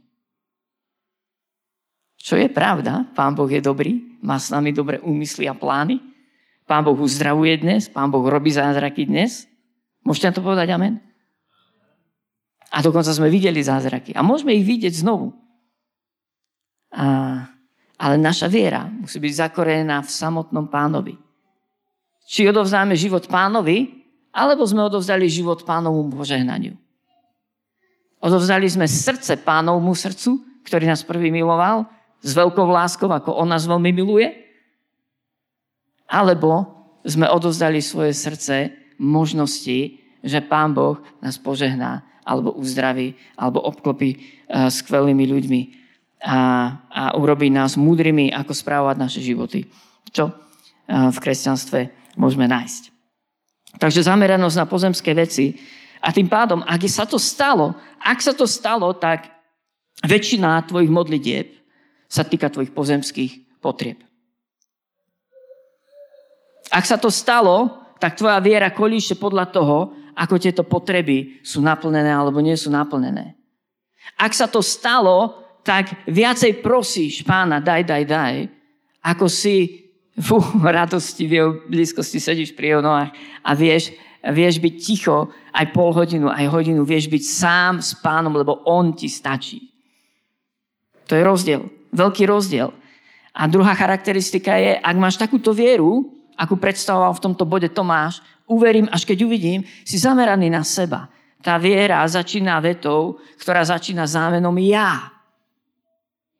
Čo 2.22 2.38
je 2.38 2.46
pravda, 2.46 3.02
Pán 3.18 3.34
Boh 3.34 3.50
je 3.50 3.58
dobrý, 3.58 3.98
má 4.22 4.38
s 4.38 4.54
nami 4.54 4.70
dobré 4.70 5.02
úmysly 5.02 5.50
a 5.50 5.58
plány. 5.58 5.98
Pán 6.70 6.86
Boh 6.86 6.94
uzdravuje 6.94 7.58
dnes, 7.58 7.90
Pán 7.90 8.14
Boh 8.14 8.22
robí 8.22 8.54
zázraky 8.54 9.10
dnes. 9.10 9.50
Môžete 10.02 10.30
na 10.30 10.34
to 10.34 10.42
povedať 10.42 10.68
amen? 10.74 10.98
A 12.72 12.80
dokonca 12.80 13.12
sme 13.12 13.28
videli 13.28 13.60
zázraky. 13.60 14.16
A 14.16 14.24
môžeme 14.24 14.56
ich 14.56 14.64
vidieť 14.64 15.04
znovu. 15.04 15.36
A, 16.92 17.04
ale 18.00 18.14
naša 18.16 18.48
viera 18.48 18.88
musí 18.88 19.20
byť 19.20 19.32
zakorená 19.48 20.00
v 20.00 20.10
samotnom 20.10 20.66
pánovi. 20.72 21.14
Či 22.24 22.48
odovzdáme 22.48 22.96
život 22.96 23.28
pánovi, 23.28 24.02
alebo 24.32 24.64
sme 24.64 24.88
odovzdali 24.88 25.28
život 25.28 25.68
pánovmu 25.68 26.16
požehnaniu. 26.16 26.72
Odovzdali 28.24 28.64
sme 28.72 28.88
srdce 28.88 29.36
pánovmu 29.36 29.92
srdcu, 29.92 30.40
ktorý 30.64 30.88
nás 30.88 31.04
prvý 31.04 31.28
miloval, 31.28 31.84
s 32.22 32.32
veľkou 32.32 32.64
láskou, 32.70 33.10
ako 33.10 33.34
on 33.34 33.50
nás 33.50 33.66
veľmi 33.66 33.90
miluje, 33.92 34.30
alebo 36.06 36.70
sme 37.02 37.26
odovzdali 37.26 37.82
svoje 37.82 38.14
srdce 38.14 38.81
možnosti, 39.02 39.98
že 40.22 40.38
Pán 40.46 40.70
Boh 40.70 41.02
nás 41.18 41.34
požehná, 41.34 42.06
alebo 42.22 42.54
uzdraví, 42.54 43.18
alebo 43.34 43.58
obklopí 43.66 44.14
uh, 44.14 44.70
skvelými 44.70 45.26
ľuďmi 45.26 45.60
a, 46.22 46.38
a 46.86 47.02
urobí 47.18 47.50
nás 47.50 47.74
múdrymi, 47.74 48.30
ako 48.30 48.54
správovať 48.54 48.96
naše 49.02 49.18
životy. 49.18 49.66
Čo 50.14 50.30
uh, 50.30 51.10
v 51.10 51.18
kresťanstve 51.18 52.14
môžeme 52.14 52.46
nájsť. 52.46 52.94
Takže 53.82 54.06
zameranosť 54.06 54.56
na 54.62 54.66
pozemské 54.70 55.10
veci. 55.18 55.58
A 55.98 56.14
tým 56.14 56.30
pádom, 56.30 56.62
ak 56.62 56.86
sa 56.86 57.02
to 57.02 57.18
stalo, 57.18 57.74
ak 57.98 58.22
sa 58.22 58.30
to 58.30 58.46
stalo, 58.46 58.94
tak 58.94 59.26
väčšina 60.02 60.66
tvojich 60.70 60.90
modlitieb 60.90 61.46
sa 62.06 62.22
týka 62.22 62.50
tvojich 62.50 62.74
pozemských 62.74 63.58
potrieb. 63.62 64.02
Ak 66.70 66.86
sa 66.86 66.96
to 66.98 67.10
stalo, 67.10 67.81
tak 68.02 68.18
tvoja 68.18 68.42
viera 68.42 68.74
kolíše 68.74 69.14
podľa 69.14 69.46
toho, 69.54 69.94
ako 70.18 70.34
tieto 70.42 70.66
potreby 70.66 71.38
sú 71.46 71.62
naplnené 71.62 72.10
alebo 72.10 72.42
nie 72.42 72.58
sú 72.58 72.66
naplnené. 72.66 73.38
Ak 74.18 74.34
sa 74.34 74.50
to 74.50 74.58
stalo, 74.58 75.38
tak 75.62 75.94
viacej 76.10 76.58
prosíš 76.58 77.22
pána, 77.22 77.62
daj, 77.62 77.86
daj, 77.86 78.02
daj, 78.02 78.34
ako 79.06 79.30
si 79.30 79.86
fú, 80.18 80.42
radosti 80.66 81.30
v 81.30 81.32
jeho 81.38 81.50
blízkosti 81.70 82.18
sedíš 82.18 82.50
pri 82.58 82.74
jeho 82.74 82.82
nohách 82.82 83.14
a 83.46 83.50
vieš, 83.54 83.94
vieš 84.34 84.58
byť 84.58 84.74
ticho 84.82 85.30
aj 85.54 85.70
pol 85.70 85.94
hodinu, 85.94 86.26
aj 86.26 86.50
hodinu, 86.50 86.82
vieš 86.82 87.06
byť 87.06 87.22
sám 87.22 87.74
s 87.78 87.94
pánom, 88.02 88.34
lebo 88.34 88.66
on 88.66 88.98
ti 88.98 89.06
stačí. 89.06 89.70
To 91.06 91.14
je 91.14 91.22
rozdiel, 91.22 91.70
veľký 91.94 92.26
rozdiel. 92.26 92.74
A 93.32 93.46
druhá 93.46 93.72
charakteristika 93.78 94.58
je, 94.58 94.76
ak 94.76 94.96
máš 94.98 95.16
takúto 95.16 95.54
vieru, 95.54 96.21
akú 96.36 96.58
predstavoval 96.58 97.16
v 97.16 97.24
tomto 97.30 97.44
bode 97.44 97.68
Tomáš, 97.70 98.20
uverím, 98.46 98.88
až 98.90 99.08
keď 99.08 99.24
uvidím, 99.24 99.60
si 99.86 99.96
zameraný 99.96 100.52
na 100.52 100.66
seba. 100.66 101.08
Tá 101.42 101.58
viera 101.58 102.06
začína 102.06 102.62
vetou, 102.62 103.18
ktorá 103.42 103.66
začína 103.66 104.06
zámenom 104.06 104.54
ja. 104.62 105.10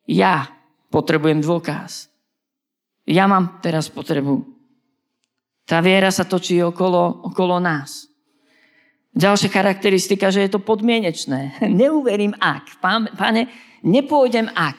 Ja 0.06 0.46
potrebujem 0.92 1.42
dôkaz. 1.42 2.12
Ja 3.08 3.26
mám 3.26 3.58
teraz 3.58 3.90
potrebu. 3.90 4.46
Tá 5.66 5.82
viera 5.82 6.10
sa 6.14 6.22
točí 6.22 6.62
okolo, 6.62 7.26
okolo 7.32 7.58
nás. 7.58 8.06
Ďalšia 9.12 9.52
charakteristika, 9.52 10.32
že 10.32 10.46
je 10.46 10.50
to 10.52 10.62
podmienečné. 10.62 11.58
Neuverím 11.80 12.32
ak. 12.38 12.78
Pane, 13.18 13.50
nepôjdem 13.82 14.48
ak. 14.54 14.78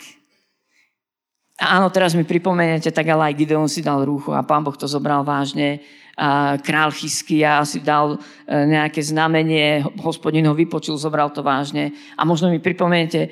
Áno, 1.63 1.87
teraz 1.87 2.11
mi 2.11 2.27
pripomeniete, 2.27 2.91
tak 2.91 3.07
ale 3.07 3.31
aj 3.31 3.39
Gideon 3.39 3.71
si 3.71 3.79
dal 3.79 4.03
rúcho 4.03 4.35
a 4.35 4.43
pán 4.43 4.67
Boh 4.67 4.75
to 4.75 4.83
zobral 4.83 5.23
vážne. 5.23 5.79
A 6.13 6.59
král 6.59 6.91
Chyskia 6.91 7.63
si 7.63 7.81
dal 7.81 8.19
e, 8.45 8.57
nejaké 8.67 9.01
znamenie, 9.01 9.81
hospodin 10.03 10.45
ho 10.45 10.53
vypočul, 10.53 10.99
zobral 10.99 11.31
to 11.31 11.41
vážne. 11.41 11.95
A 12.19 12.27
možno 12.27 12.51
mi 12.51 12.59
pripomeniete, 12.59 13.31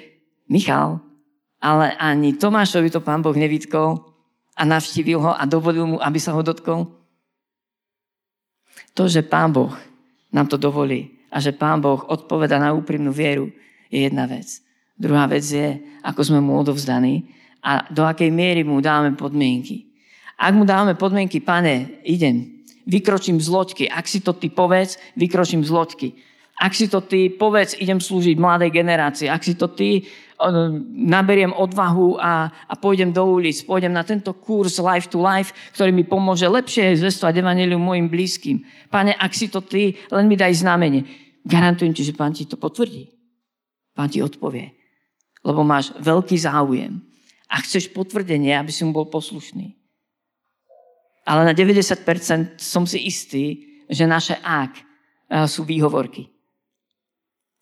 Michal, 0.50 1.04
ale 1.62 1.94
ani 2.00 2.40
Tomášovi 2.40 2.90
to 2.90 3.04
pán 3.04 3.22
Boh 3.22 3.36
nevytkol 3.36 4.02
a 4.58 4.62
navštívil 4.66 5.20
ho 5.20 5.32
a 5.36 5.44
dovolil 5.46 5.86
mu, 5.86 5.98
aby 6.02 6.18
sa 6.18 6.34
ho 6.34 6.42
dotkol? 6.42 6.90
To, 8.96 9.08
že 9.08 9.24
Pán 9.24 9.56
Boh 9.56 9.72
nám 10.36 10.52
to 10.52 10.60
dovolí 10.60 11.16
a 11.32 11.40
že 11.40 11.56
Pán 11.56 11.80
Boh 11.80 12.04
odpoveda 12.12 12.60
na 12.60 12.76
úprimnú 12.76 13.16
vieru, 13.16 13.48
je 13.88 14.04
jedna 14.04 14.28
vec. 14.28 14.60
Druhá 15.00 15.28
vec 15.32 15.48
je, 15.48 15.80
ako 16.04 16.22
sme 16.28 16.40
mu 16.44 16.60
odovzdaní 16.60 17.24
a 17.62 17.88
do 17.94 18.04
akej 18.04 18.34
miery 18.34 18.66
mu 18.66 18.82
dáme 18.82 19.14
podmienky. 19.14 19.86
Ak 20.42 20.58
mu 20.58 20.66
dáme 20.66 20.98
podmienky, 20.98 21.40
pane, 21.40 22.02
idem, 22.02 22.66
vykročím 22.90 23.38
z 23.38 23.48
loďky. 23.48 23.86
Ak 23.86 24.10
si 24.10 24.26
to 24.26 24.34
ty 24.34 24.50
povedz, 24.50 24.98
vykročím 25.14 25.62
z 25.62 25.70
loďky. 25.70 26.08
Ak 26.62 26.78
si 26.78 26.90
to 26.90 27.02
ty 27.02 27.30
povedz, 27.30 27.78
idem 27.78 27.98
slúžiť 27.98 28.38
mladej 28.38 28.70
generácii. 28.70 29.30
Ak 29.30 29.42
si 29.42 29.58
to 29.58 29.70
ty 29.70 30.06
naberiem 30.94 31.54
odvahu 31.54 32.18
a, 32.18 32.50
a 32.50 32.74
pôjdem 32.74 33.14
do 33.14 33.22
ulic, 33.22 33.62
pôjdem 33.62 33.94
na 33.94 34.02
tento 34.02 34.34
kurz 34.34 34.82
Life 34.82 35.14
to 35.14 35.22
Life, 35.22 35.54
ktorý 35.78 35.94
mi 35.94 36.02
pomôže 36.02 36.50
lepšie 36.50 36.98
zvestovať 36.98 37.46
evanelium 37.46 37.82
mojim 37.82 38.10
blízkym. 38.10 38.66
Pane, 38.90 39.14
ak 39.14 39.34
si 39.38 39.54
to 39.54 39.62
ty, 39.62 39.94
len 40.10 40.26
mi 40.26 40.34
daj 40.34 40.58
znamenie. 40.58 41.06
Garantujem 41.46 41.94
ti, 41.94 42.02
že 42.06 42.18
pán 42.18 42.34
ti 42.34 42.50
to 42.50 42.58
potvrdí. 42.58 43.10
Pán 43.94 44.10
ti 44.10 44.22
odpovie. 44.22 44.74
Lebo 45.42 45.66
máš 45.66 45.94
veľký 45.98 46.38
záujem. 46.38 47.02
A 47.52 47.60
chceš 47.60 47.92
potvrdenie, 47.92 48.56
aby 48.56 48.72
si 48.72 48.88
mu 48.88 48.96
bol 48.96 49.12
poslušný. 49.12 49.76
Ale 51.28 51.44
na 51.44 51.54
90% 51.54 52.58
som 52.58 52.88
si 52.88 53.04
istý, 53.04 53.44
že 53.92 54.08
naše 54.08 54.40
ak 54.40 54.80
sú 55.46 55.68
výhovorky. 55.68 56.32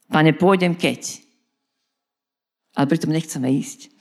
Pane, 0.09 0.37
pôjdem 0.37 0.77
keď 0.77 1.29
ale 2.79 2.85
pritom 2.87 3.11
nechceme 3.11 3.51
ísť. 3.51 3.91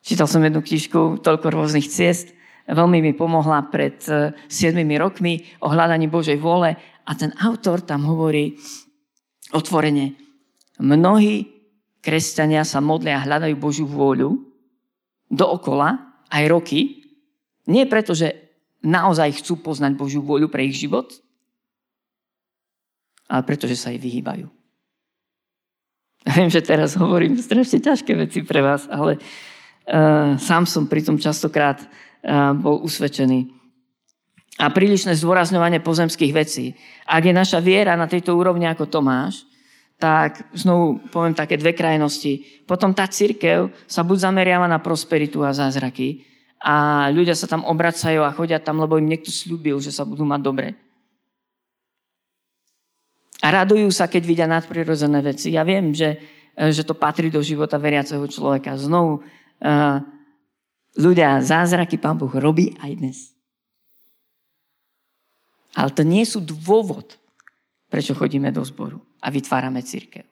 Čítal 0.00 0.24
som 0.24 0.40
jednu 0.40 0.64
knižku, 0.64 1.20
toľko 1.20 1.46
rôznych 1.52 1.84
ciest, 1.84 2.32
veľmi 2.64 3.04
mi 3.04 3.12
pomohla 3.12 3.68
pred 3.68 4.00
7 4.00 4.32
e, 4.48 4.96
rokmi 4.96 5.44
o 5.60 5.68
hľadaní 5.68 6.08
Božej 6.08 6.40
vôle 6.40 6.72
a 7.04 7.12
ten 7.12 7.36
autor 7.44 7.84
tam 7.84 8.08
hovorí 8.08 8.56
otvorene, 9.52 10.16
mnohí 10.80 11.59
kresťania 12.00 12.64
sa 12.64 12.80
modlia 12.80 13.20
a 13.20 13.24
hľadajú 13.24 13.54
Božiu 13.60 13.86
vôľu 13.86 14.40
dookola, 15.30 16.00
aj 16.32 16.44
roky, 16.50 17.06
nie 17.70 17.86
preto, 17.86 18.16
že 18.16 18.34
naozaj 18.82 19.44
chcú 19.44 19.60
poznať 19.60 19.94
Božiu 19.94 20.24
vôľu 20.24 20.48
pre 20.50 20.66
ich 20.66 20.80
život, 20.80 21.12
ale 23.30 23.46
preto, 23.46 23.70
že 23.70 23.78
sa 23.78 23.94
jej 23.94 24.00
vyhýbajú. 24.00 24.50
Viem, 26.20 26.50
že 26.50 26.60
teraz 26.60 26.98
hovorím 26.98 27.38
strašne 27.38 27.80
ťažké 27.80 28.12
veci 28.12 28.44
pre 28.44 28.60
vás, 28.60 28.90
ale 28.90 29.16
uh, 29.16 30.34
sám 30.36 30.66
som 30.66 30.84
pri 30.90 31.00
tom 31.06 31.16
častokrát 31.16 31.80
uh, 31.80 32.52
bol 32.52 32.82
usvedčený. 32.82 33.48
a 34.60 34.68
prílišné 34.68 35.16
zdôrazňovanie 35.16 35.80
pozemských 35.80 36.32
vecí. 36.36 36.76
Ak 37.08 37.24
je 37.24 37.32
naša 37.32 37.64
viera 37.64 37.96
na 37.96 38.04
tejto 38.04 38.36
úrovni 38.36 38.68
ako 38.68 38.92
Tomáš, 38.92 39.48
tak 40.00 40.48
znovu 40.56 41.04
poviem 41.12 41.36
také 41.36 41.60
dve 41.60 41.76
krajnosti. 41.76 42.64
Potom 42.64 42.96
tá 42.96 43.04
církev 43.04 43.68
sa 43.84 44.00
buď 44.00 44.32
zameriava 44.32 44.64
na 44.64 44.80
prosperitu 44.80 45.44
a 45.44 45.52
zázraky 45.52 46.24
a 46.60 47.08
ľudia 47.12 47.36
sa 47.36 47.44
tam 47.44 47.64
obracajú 47.68 48.24
a 48.24 48.32
chodia 48.32 48.60
tam, 48.60 48.80
lebo 48.80 48.96
im 48.96 49.08
niekto 49.08 49.28
slúbil, 49.28 49.76
že 49.80 49.92
sa 49.92 50.08
budú 50.08 50.24
mať 50.24 50.40
dobre. 50.40 50.68
A 53.40 53.48
radujú 53.48 53.88
sa, 53.92 54.08
keď 54.08 54.22
vidia 54.24 54.48
nadprirodzené 54.48 55.20
veci. 55.24 55.56
Ja 55.56 55.64
viem, 55.64 55.96
že, 55.96 56.20
že 56.52 56.84
to 56.84 56.92
patrí 56.92 57.32
do 57.32 57.40
života 57.40 57.80
veriaceho 57.80 58.24
človeka. 58.28 58.76
Znovu, 58.76 59.24
uh, 59.24 59.98
ľudia, 60.96 61.40
zázraky 61.40 61.96
Pán 61.96 62.20
Boh 62.20 62.32
robí 62.32 62.76
aj 62.80 62.92
dnes. 63.00 63.18
Ale 65.72 65.88
to 65.92 66.04
nie 66.04 66.24
sú 66.28 66.44
dôvod, 66.44 67.19
prečo 67.90 68.14
chodíme 68.14 68.54
do 68.54 68.62
zboru 68.62 69.02
a 69.18 69.28
vytvárame 69.28 69.82
církev. 69.82 70.22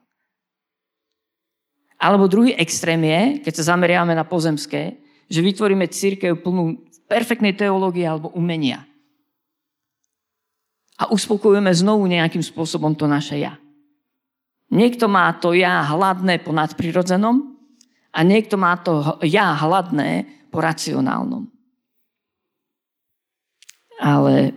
Alebo 1.98 2.30
druhý 2.30 2.54
extrém 2.54 3.02
je, 3.02 3.42
keď 3.42 3.52
sa 3.58 3.74
zameriame 3.74 4.14
na 4.14 4.22
pozemské, 4.22 5.02
že 5.26 5.42
vytvoríme 5.42 5.90
církev 5.90 6.38
plnú 6.38 6.86
perfektnej 7.10 7.58
teológie 7.58 8.06
alebo 8.06 8.30
umenia. 8.38 8.86
A 10.98 11.10
uspokojujeme 11.10 11.74
znovu 11.74 12.06
nejakým 12.06 12.42
spôsobom 12.42 12.94
to 12.94 13.10
naše 13.10 13.42
ja. 13.42 13.58
Niekto 14.70 15.10
má 15.10 15.34
to 15.34 15.58
ja 15.58 15.82
hladné 15.90 16.38
po 16.38 16.54
nadprirodzenom 16.54 17.58
a 18.14 18.18
niekto 18.22 18.54
má 18.54 18.78
to 18.78 19.18
ja 19.26 19.58
hladné 19.58 20.26
po 20.54 20.62
racionálnom. 20.62 21.50
Ale 23.98 24.54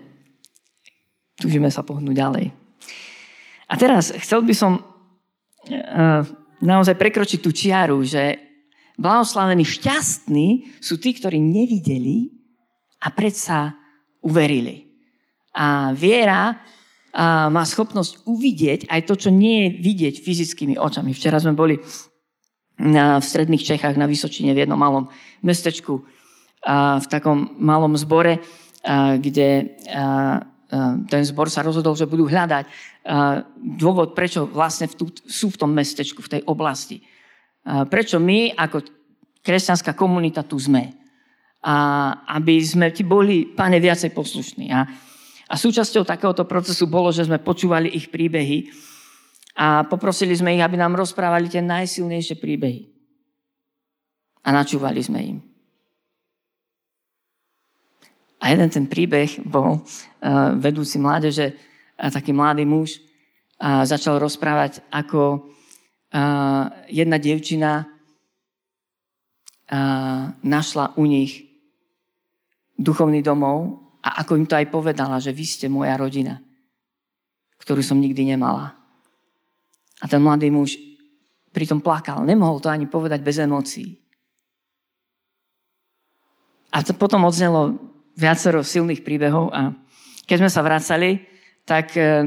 túžime 1.41 1.73
sa 1.73 1.81
pohnúť 1.81 2.13
ďalej. 2.13 2.60
A 3.71 3.73
teraz 3.79 4.11
chcel 4.19 4.43
by 4.43 4.51
som 4.51 4.83
uh, 4.83 6.21
naozaj 6.59 6.99
prekročiť 6.99 7.39
tú 7.39 7.55
čiaru, 7.55 8.03
že 8.03 8.35
blahoslavení 8.99 9.63
šťastní 9.63 10.77
sú 10.83 10.99
tí, 10.99 11.15
ktorí 11.15 11.39
nevideli 11.39 12.29
a 13.01 13.09
predsa 13.09 13.73
uverili. 14.21 14.91
A 15.57 15.91
viera 15.97 16.61
má 17.51 17.63
schopnosť 17.67 18.23
uvidieť 18.23 18.87
aj 18.87 19.01
to, 19.03 19.19
čo 19.19 19.29
nie 19.33 19.67
je 19.67 19.69
vidieť 19.83 20.15
fyzickými 20.23 20.75
očami. 20.79 21.11
Včera 21.11 21.43
sme 21.43 21.57
boli 21.57 21.75
v 22.77 23.23
stredných 23.25 23.65
Čechách 23.65 23.99
na 23.99 24.07
Vysočine 24.07 24.55
v 24.55 24.63
jednom 24.63 24.79
malom 24.79 25.11
mestečku, 25.43 26.07
v 27.01 27.05
takom 27.11 27.57
malom 27.59 27.99
zbore, 27.99 28.39
kde 29.17 29.75
ten 31.11 31.21
zbor 31.27 31.51
sa 31.51 31.67
rozhodol, 31.67 31.99
že 31.99 32.07
budú 32.07 32.31
hľadať 32.31 32.63
ehm, 32.63 33.43
dôvod, 33.75 34.15
prečo 34.15 34.47
vlastne 34.47 34.87
sú 35.27 35.51
v 35.51 35.59
tom 35.59 35.75
mestečku, 35.75 36.23
v 36.23 36.39
tej 36.39 36.41
oblasti. 36.47 37.03
Ehm, 37.03 37.91
prečo 37.91 38.23
my 38.23 38.55
ako 38.55 38.87
kresťanská 39.43 39.91
komunita 39.91 40.47
tu 40.47 40.55
sme. 40.55 40.95
A 41.61 41.75
aby 42.39 42.57
sme 42.63 42.89
ti 42.89 43.03
boli, 43.05 43.45
páne, 43.51 43.77
viacej 43.77 44.15
poslušní. 44.15 44.71
A, 44.73 44.87
a 45.45 45.53
súčasťou 45.59 46.07
takéhoto 46.07 46.47
procesu 46.47 46.87
bolo, 46.87 47.13
že 47.13 47.27
sme 47.27 47.37
počúvali 47.37 47.91
ich 47.91 48.09
príbehy 48.09 48.71
a 49.59 49.83
poprosili 49.85 50.33
sme 50.33 50.55
ich, 50.55 50.63
aby 50.63 50.79
nám 50.79 50.95
rozprávali 50.95 51.51
tie 51.51 51.61
najsilnejšie 51.61 52.39
príbehy. 52.39 52.87
A 54.41 54.49
načúvali 54.55 55.03
sme 55.03 55.19
im. 55.21 55.50
A 58.41 58.49
jeden 58.49 58.73
ten 58.73 58.89
príbeh 58.89 59.45
bol 59.45 59.77
uh, 59.77 59.85
vedúci 60.57 60.97
mládeže, 60.97 61.53
taký 61.93 62.33
mladý 62.33 62.65
muž, 62.65 62.97
uh, 63.61 63.85
začal 63.85 64.17
rozprávať, 64.17 64.81
ako 64.89 65.45
uh, 65.45 66.65
jedna 66.89 67.21
devčina 67.21 67.85
uh, 67.85 67.93
našla 70.41 70.97
u 70.97 71.05
nich 71.05 71.45
duchovný 72.81 73.21
domov 73.21 73.77
a 74.01 74.25
ako 74.25 74.41
im 74.41 74.49
to 74.49 74.57
aj 74.57 74.73
povedala, 74.73 75.21
že 75.21 75.29
vy 75.29 75.45
ste 75.45 75.69
moja 75.69 75.93
rodina, 75.93 76.41
ktorú 77.61 77.85
som 77.85 78.01
nikdy 78.01 78.33
nemala. 78.33 78.73
A 80.01 80.09
ten 80.09 80.17
mladý 80.17 80.49
muž 80.49 80.81
pritom 81.53 81.77
plakal. 81.77 82.25
Nemohol 82.25 82.57
to 82.57 82.73
ani 82.73 82.89
povedať 82.89 83.21
bez 83.21 83.37
emócií. 83.37 84.01
A 86.73 86.81
to 86.81 86.97
potom 86.97 87.21
odznelo 87.27 87.90
viacero 88.15 88.63
silných 88.63 89.03
príbehov 89.03 89.51
a 89.51 89.75
keď 90.31 90.37
sme 90.47 90.51
sa 90.51 90.63
vracali, 90.63 91.19
tak 91.67 91.91
e, 91.99 92.23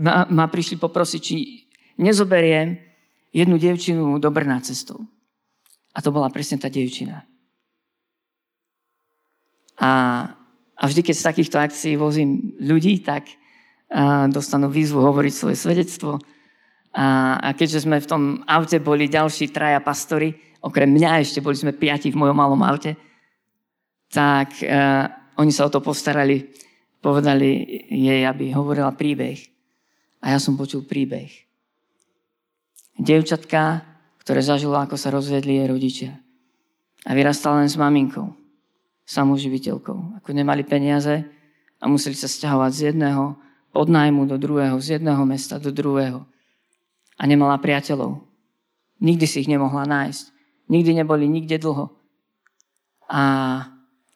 ma, 0.00 0.24
ma 0.28 0.46
prišli 0.48 0.80
poprosiť, 0.80 1.20
či 1.20 1.36
nezoberiem 2.00 2.80
jednu 3.32 3.56
devčinu 3.60 4.16
do 4.16 4.28
Brna 4.32 4.60
cestou. 4.64 5.04
A 5.92 6.00
to 6.00 6.08
bola 6.08 6.32
presne 6.32 6.56
tá 6.56 6.72
devčina. 6.72 7.28
A, 9.76 9.90
a 10.76 10.82
vždy, 10.88 11.00
keď 11.04 11.14
z 11.16 11.28
takýchto 11.28 11.56
akcií 11.60 11.94
vozím 12.00 12.56
ľudí, 12.60 13.04
tak 13.04 13.28
a, 13.28 14.28
dostanú 14.32 14.72
výzvu 14.72 15.04
hovoriť 15.04 15.32
svoje 15.36 15.56
svedectvo. 15.60 16.16
A, 16.92 17.36
a 17.36 17.48
keďže 17.52 17.84
sme 17.84 18.00
v 18.00 18.08
tom 18.08 18.22
aute 18.48 18.80
boli 18.80 19.12
ďalší 19.12 19.52
traja 19.52 19.80
pastory, 19.84 20.32
okrem 20.64 20.88
mňa 20.88 21.20
ešte 21.20 21.44
boli 21.44 21.56
sme 21.56 21.76
piati 21.76 22.08
v 22.08 22.20
mojom 22.20 22.36
malom 22.36 22.60
aute, 22.64 22.96
tak 24.08 24.56
a, 24.64 25.20
oni 25.38 25.52
sa 25.54 25.68
o 25.68 25.72
to 25.72 25.80
postarali, 25.80 26.48
povedali 27.00 27.64
jej, 27.88 28.22
aby 28.26 28.52
hovorila 28.52 28.92
príbeh. 28.92 29.38
A 30.22 30.36
ja 30.36 30.38
som 30.38 30.54
počul 30.54 30.86
príbeh. 30.86 31.30
Devčatka, 32.94 33.82
ktoré 34.22 34.44
zažilo, 34.44 34.78
ako 34.78 34.94
sa 34.94 35.10
rozvedli 35.10 35.58
jej 35.58 35.66
rodičia. 35.66 36.12
A 37.02 37.16
vyrastala 37.16 37.64
len 37.64 37.70
s 37.72 37.74
maminkou, 37.74 38.30
samoživiteľkou. 39.02 40.22
Ako 40.22 40.30
nemali 40.30 40.62
peniaze 40.62 41.26
a 41.82 41.84
museli 41.90 42.14
sa 42.14 42.30
stiahovať 42.30 42.70
z 42.70 42.80
jedného 42.94 43.34
podnájmu 43.74 44.28
do 44.30 44.38
druhého, 44.38 44.78
z 44.78 45.00
jedného 45.00 45.26
mesta 45.26 45.58
do 45.58 45.74
druhého. 45.74 46.22
A 47.18 47.22
nemala 47.26 47.58
priateľov. 47.58 48.22
Nikdy 49.02 49.26
si 49.26 49.42
ich 49.42 49.50
nemohla 49.50 49.82
nájsť. 49.88 50.24
Nikdy 50.70 51.02
neboli 51.02 51.26
nikde 51.26 51.58
dlho. 51.58 51.90
A 53.10 53.22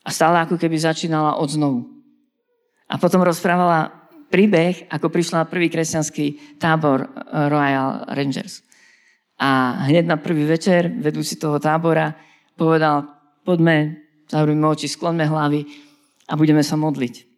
a 0.07 0.09
stále 0.14 0.38
ako 0.38 0.55
keby 0.55 0.79
začínala 0.79 1.35
od 1.42 1.51
znovu. 1.51 1.81
A 2.87 2.95
potom 2.95 3.27
rozprávala 3.27 3.90
príbeh, 4.31 4.87
ako 4.87 5.11
prišla 5.11 5.42
na 5.42 5.51
prvý 5.51 5.66
kresťanský 5.66 6.59
tábor 6.62 7.03
eh, 7.03 7.11
Royal 7.51 8.07
Rangers. 8.14 8.62
A 9.37 9.83
hneď 9.90 10.07
na 10.07 10.16
prvý 10.16 10.47
večer 10.47 10.88
vedúci 10.88 11.37
toho 11.37 11.61
tábora 11.61 12.16
povedal, 12.57 13.05
poďme, 13.45 14.01
zavrime 14.31 14.64
oči, 14.64 14.88
sklonme 14.88 15.29
hlavy 15.29 15.66
a 16.31 16.33
budeme 16.38 16.64
sa 16.64 16.79
modliť. 16.79 17.37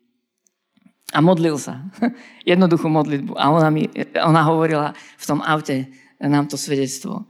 A 1.17 1.25
modlil 1.25 1.57
sa. 1.57 1.89
Jednoduchú 2.49 2.87
modlitbu. 2.87 3.33
A 3.35 3.51
ona, 3.51 3.73
mi, 3.73 3.89
ona 4.15 4.45
hovorila 4.45 4.93
v 5.17 5.25
tom 5.25 5.41
aute 5.41 5.89
nám 6.21 6.47
to 6.47 6.61
svedectvo. 6.61 7.25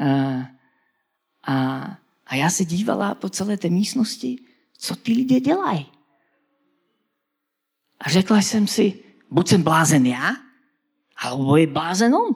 A, 0.00 0.50
a, 1.44 1.56
a 2.26 2.32
ja 2.32 2.48
si 2.48 2.64
dívala 2.64 3.14
po 3.14 3.28
celé 3.28 3.54
tej 3.60 3.70
místnosti 3.70 4.47
co 4.78 4.96
ty 4.96 5.12
lidé 5.12 5.40
dělají? 5.40 5.86
A 8.00 8.10
řekla 8.10 8.38
jsem 8.38 8.66
si, 8.66 9.04
buď 9.30 9.48
jsem 9.48 9.62
blázen 9.62 10.06
já, 10.06 10.36
alebo 11.16 11.56
je 11.56 11.66
blázen 11.66 12.14
on. 12.14 12.34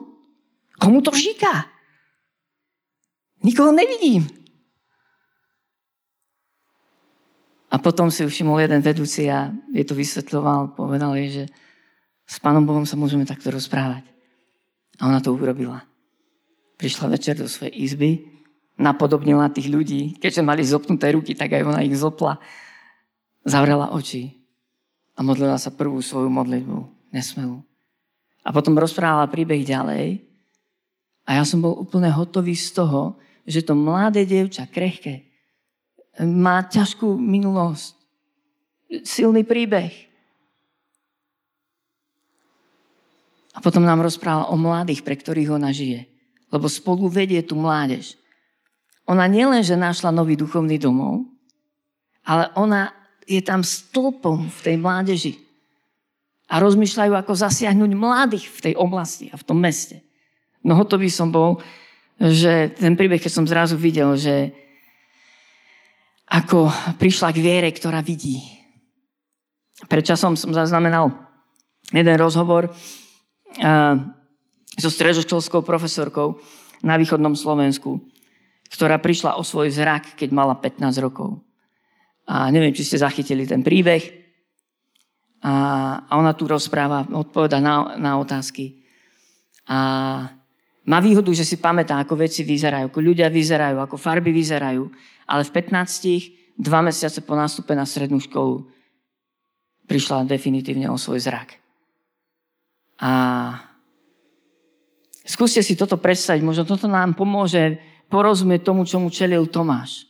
Komu 0.79 1.01
to 1.01 1.11
říká? 1.11 1.65
Nikoho 3.43 3.71
nevidím. 3.71 4.27
A 7.71 7.77
potom 7.81 8.11
si 8.11 8.27
všimol 8.27 8.61
jeden 8.61 8.85
vedúci 8.85 9.25
a 9.31 9.49
je 9.73 9.81
to 9.81 9.97
vysvetľoval, 9.97 10.77
povedal 10.77 11.17
jej, 11.17 11.29
že 11.29 11.43
s 12.29 12.37
Pánom 12.37 12.63
Bohom 12.69 12.85
sa 12.85 12.93
môžeme 12.93 13.25
takto 13.25 13.49
rozprávať. 13.49 14.05
A 15.01 15.09
ona 15.09 15.17
to 15.17 15.33
urobila. 15.33 15.81
Prišla 16.77 17.09
večer 17.09 17.33
do 17.33 17.49
svojej 17.49 17.73
izby 17.73 18.32
napodobnila 18.83 19.47
tých 19.47 19.71
ľudí. 19.71 20.19
Keďže 20.19 20.43
mali 20.43 20.67
zopnuté 20.67 21.15
ruky, 21.15 21.31
tak 21.31 21.55
aj 21.55 21.63
ona 21.63 21.79
ich 21.87 21.95
zopla. 21.95 22.43
Zavrela 23.47 23.95
oči 23.95 24.35
a 25.15 25.23
modlila 25.23 25.55
sa 25.55 25.71
prvú 25.71 26.03
svoju 26.03 26.27
modlitbu, 26.27 27.09
nesmelú. 27.15 27.63
A 28.43 28.51
potom 28.51 28.75
rozprávala 28.75 29.31
príbeh 29.31 29.63
ďalej 29.63 30.19
a 31.23 31.39
ja 31.39 31.43
som 31.47 31.63
bol 31.63 31.79
úplne 31.79 32.11
hotový 32.11 32.59
z 32.59 32.75
toho, 32.75 33.15
že 33.47 33.63
to 33.63 33.75
mladé 33.75 34.27
dievča, 34.27 34.67
krehké, 34.67 35.23
má 36.19 36.63
ťažkú 36.67 37.15
minulosť, 37.15 37.95
silný 39.01 39.47
príbeh. 39.47 39.91
A 43.53 43.61
potom 43.61 43.85
nám 43.85 44.01
rozprávala 44.01 44.49
o 44.49 44.57
mladých, 44.57 45.05
pre 45.05 45.13
ktorých 45.13 45.53
ona 45.53 45.69
žije. 45.69 46.09
Lebo 46.49 46.65
spolu 46.65 47.05
vedie 47.05 47.41
tú 47.45 47.53
mládež. 47.53 48.17
Ona 49.07 49.27
nielenže 49.27 49.75
našla 49.75 50.15
nový 50.15 50.39
duchovný 50.39 50.79
domov, 50.79 51.27
ale 52.23 52.47
ona 52.55 52.95
je 53.27 53.43
tam 53.43 53.63
stĺpom 53.63 54.47
v 54.47 54.59
tej 54.63 54.75
mládeži. 54.79 55.33
A 56.47 56.59
rozmýšľajú, 56.59 57.11
ako 57.15 57.33
zasiahnuť 57.35 57.91
mladých 57.95 58.45
v 58.51 58.59
tej 58.69 58.73
oblasti 58.79 59.27
a 59.31 59.35
v 59.35 59.43
tom 59.47 59.59
meste. 59.59 60.03
No 60.63 60.79
hotový 60.79 61.11
som 61.11 61.31
bol, 61.31 61.59
že 62.19 62.71
ten 62.75 62.95
príbeh, 62.95 63.19
keď 63.19 63.31
som 63.31 63.45
zrazu 63.47 63.75
videl, 63.75 64.15
že 64.15 64.55
ako 66.29 66.71
prišla 66.95 67.35
k 67.35 67.43
viere, 67.43 67.69
ktorá 67.69 67.99
vidí. 67.99 68.39
Pred 69.91 70.03
časom 70.07 70.39
som 70.39 70.55
zaznamenal 70.55 71.11
jeden 71.91 72.15
rozhovor 72.15 72.71
uh, 72.71 73.95
so 74.79 74.89
stredoškolskou 74.89 75.61
profesorkou 75.61 76.39
na 76.79 76.95
východnom 76.95 77.35
Slovensku, 77.35 77.99
ktorá 78.73 78.97
prišla 78.97 79.37
o 79.37 79.45
svoj 79.45 79.69
zrak, 79.69 80.17
keď 80.17 80.33
mala 80.33 80.57
15 80.57 80.81
rokov. 80.97 81.37
A 82.25 82.49
neviem, 82.49 82.73
či 82.73 82.81
ste 82.81 82.97
zachytili 82.97 83.45
ten 83.45 83.61
príbeh. 83.61 84.01
A, 85.45 85.53
ona 86.09 86.33
tu 86.33 86.49
rozpráva, 86.49 87.05
odpoveda 87.05 87.61
na, 87.61 87.93
na 88.01 88.17
otázky. 88.17 88.81
A 89.69 89.77
má 90.83 90.99
výhodu, 90.99 91.29
že 91.31 91.45
si 91.45 91.61
pamätá, 91.61 92.01
ako 92.01 92.17
veci 92.17 92.41
vyzerajú, 92.41 92.89
ako 92.89 92.99
ľudia 92.99 93.29
vyzerajú, 93.29 93.77
ako 93.77 93.95
farby 93.95 94.33
vyzerajú. 94.33 94.89
Ale 95.29 95.45
v 95.45 95.51
15, 95.53 96.57
dva 96.57 96.81
mesiace 96.81 97.21
po 97.21 97.37
nástupe 97.37 97.77
na 97.77 97.85
strednú 97.85 98.17
školu 98.17 98.65
prišla 99.85 100.25
definitívne 100.25 100.89
o 100.89 100.97
svoj 100.97 101.21
zrak. 101.21 101.61
A 103.03 103.11
skúste 105.27 105.61
si 105.61 105.77
toto 105.77 105.99
predstaviť, 105.99 106.41
možno 106.41 106.63
toto 106.65 106.87
nám 106.87 107.13
pomôže 107.13 107.92
porozumieť 108.13 108.61
tomu, 108.61 108.85
čomu 108.85 109.09
čelil 109.09 109.49
Tomáš. 109.49 110.05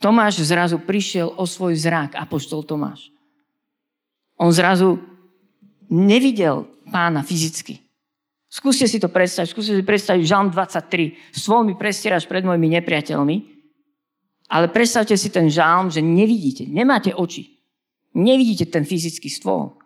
Tomáš 0.00 0.40
zrazu 0.40 0.80
prišiel 0.80 1.28
o 1.28 1.44
svoj 1.44 1.76
zrak, 1.76 2.16
apoštol 2.16 2.64
Tomáš. 2.64 3.12
On 4.40 4.48
zrazu 4.48 4.96
nevidel 5.92 6.64
pána 6.88 7.20
fyzicky. 7.20 7.84
Skúste 8.48 8.88
si 8.88 8.96
to 8.96 9.12
predstaviť. 9.12 9.48
Skúste 9.52 9.76
si 9.76 9.84
predstaviť 9.84 10.24
Žalm 10.24 10.48
23. 10.52 11.36
Svoj 11.36 11.68
mi 11.68 11.74
prestieraš 11.76 12.24
pred 12.24 12.44
mojimi 12.44 12.80
nepriateľmi. 12.80 13.36
Ale 14.52 14.68
predstavte 14.68 15.16
si 15.16 15.32
ten 15.32 15.48
žalm, 15.48 15.88
že 15.88 16.04
nevidíte, 16.04 16.68
nemáte 16.68 17.16
oči. 17.16 17.48
Nevidíte 18.12 18.68
ten 18.68 18.84
fyzický 18.84 19.32
stôl. 19.32 19.80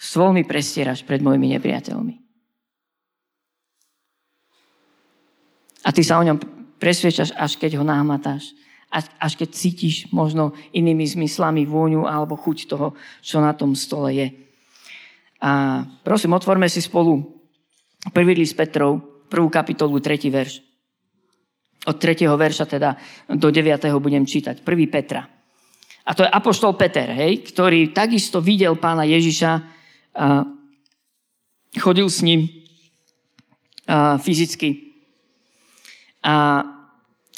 Stôl 0.00 0.32
mi 0.32 0.48
prestieraš 0.48 1.04
pred 1.04 1.20
mojimi 1.20 1.52
nepriateľmi. 1.52 2.23
A 5.84 5.92
ty 5.92 6.00
sa 6.00 6.16
o 6.16 6.26
ňom 6.26 6.40
presviečaš, 6.80 7.36
až 7.36 7.60
keď 7.60 7.78
ho 7.80 7.84
námatáš. 7.84 8.56
Až 8.94 9.34
keď 9.34 9.48
cítiš 9.50 10.06
možno 10.14 10.54
inými 10.70 11.02
zmyslami 11.02 11.66
vôňu 11.66 12.06
alebo 12.06 12.38
chuť 12.38 12.70
toho, 12.70 12.94
čo 13.20 13.42
na 13.42 13.50
tom 13.50 13.74
stole 13.74 14.14
je. 14.14 14.28
A 15.42 15.82
prosím, 16.06 16.32
otvorme 16.32 16.70
si 16.70 16.78
spolu 16.78 17.20
prvý 18.14 18.38
list 18.38 18.54
Petrov, 18.54 19.26
prvú 19.26 19.50
kapitolu, 19.50 19.98
tretí 19.98 20.30
verš. 20.30 20.62
Od 21.84 21.98
tretieho 21.98 22.32
verša 22.32 22.64
teda 22.64 22.96
do 23.34 23.50
deviatého 23.50 23.98
budem 24.00 24.24
čítať. 24.24 24.62
Prvý 24.62 24.86
Petra. 24.88 25.26
A 26.06 26.10
to 26.14 26.22
je 26.22 26.30
Apoštol 26.30 26.78
Peter, 26.78 27.10
hej, 27.12 27.44
ktorý 27.50 27.90
takisto 27.90 28.40
videl 28.40 28.78
pána 28.78 29.04
Ježiša, 29.04 29.52
a 30.14 30.46
chodil 31.82 32.06
s 32.06 32.22
ním 32.22 32.46
a 33.90 34.22
fyzicky. 34.22 34.93
A 36.24 36.64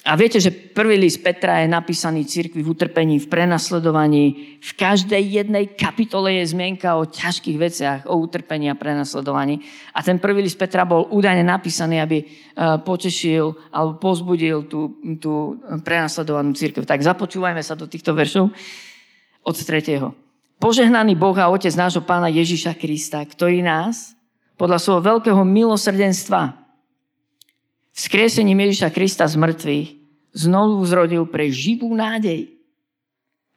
a 0.07 0.15
viete, 0.15 0.39
že 0.39 0.55
prvý 0.55 0.95
list 1.03 1.19
Petra 1.19 1.67
je 1.67 1.67
napísaný 1.67 2.31
cirkvi 2.31 2.63
v 2.63 2.71
utrpení, 2.71 3.19
v 3.19 3.27
prenasledovaní. 3.27 4.55
V 4.63 4.73
každej 4.79 5.19
jednej 5.19 5.75
kapitole 5.75 6.39
je 6.39 6.55
zmienka 6.55 6.95
o 6.95 7.11
ťažkých 7.11 7.59
veciach, 7.59 8.01
o 8.07 8.15
utrpení 8.15 8.71
a 8.71 8.79
prenasledovaní. 8.79 9.59
A 9.91 10.07
ten 10.07 10.23
prvý 10.23 10.47
list 10.47 10.63
Petra 10.63 10.87
bol 10.87 11.11
údajne 11.11 11.43
napísaný, 11.43 11.99
aby 11.99 12.23
e, 12.23 12.25
potešil 12.87 13.51
alebo 13.75 13.99
pozbudil 13.99 14.71
tú, 14.71 14.95
tú 15.19 15.59
prenasledovanú 15.83 16.55
církev. 16.55 16.87
Tak 16.87 17.03
započúvajme 17.03 17.67
sa 17.67 17.75
do 17.75 17.91
týchto 17.91 18.15
veršov 18.15 18.55
od 19.43 19.57
tretieho. 19.59 20.15
Požehnaný 20.63 21.19
Boh 21.19 21.35
a 21.35 21.51
Otec 21.51 21.75
nášho 21.75 22.07
Pána 22.07 22.31
Ježiša 22.31 22.79
Krista, 22.79 23.27
ktorý 23.27 23.59
nás 23.59 24.15
podľa 24.55 24.79
svojho 24.79 25.03
veľkého 25.03 25.43
milosrdenstva 25.43 26.66
vzkriesením 27.97 28.69
Ježiša 28.69 28.93
Krista 28.93 29.25
z 29.25 29.41
mŕtvych 29.41 29.89
znovu 30.37 30.85
zrodil 30.85 31.25
pre 31.25 31.49
živú 31.49 31.89
nádej. 31.97 32.53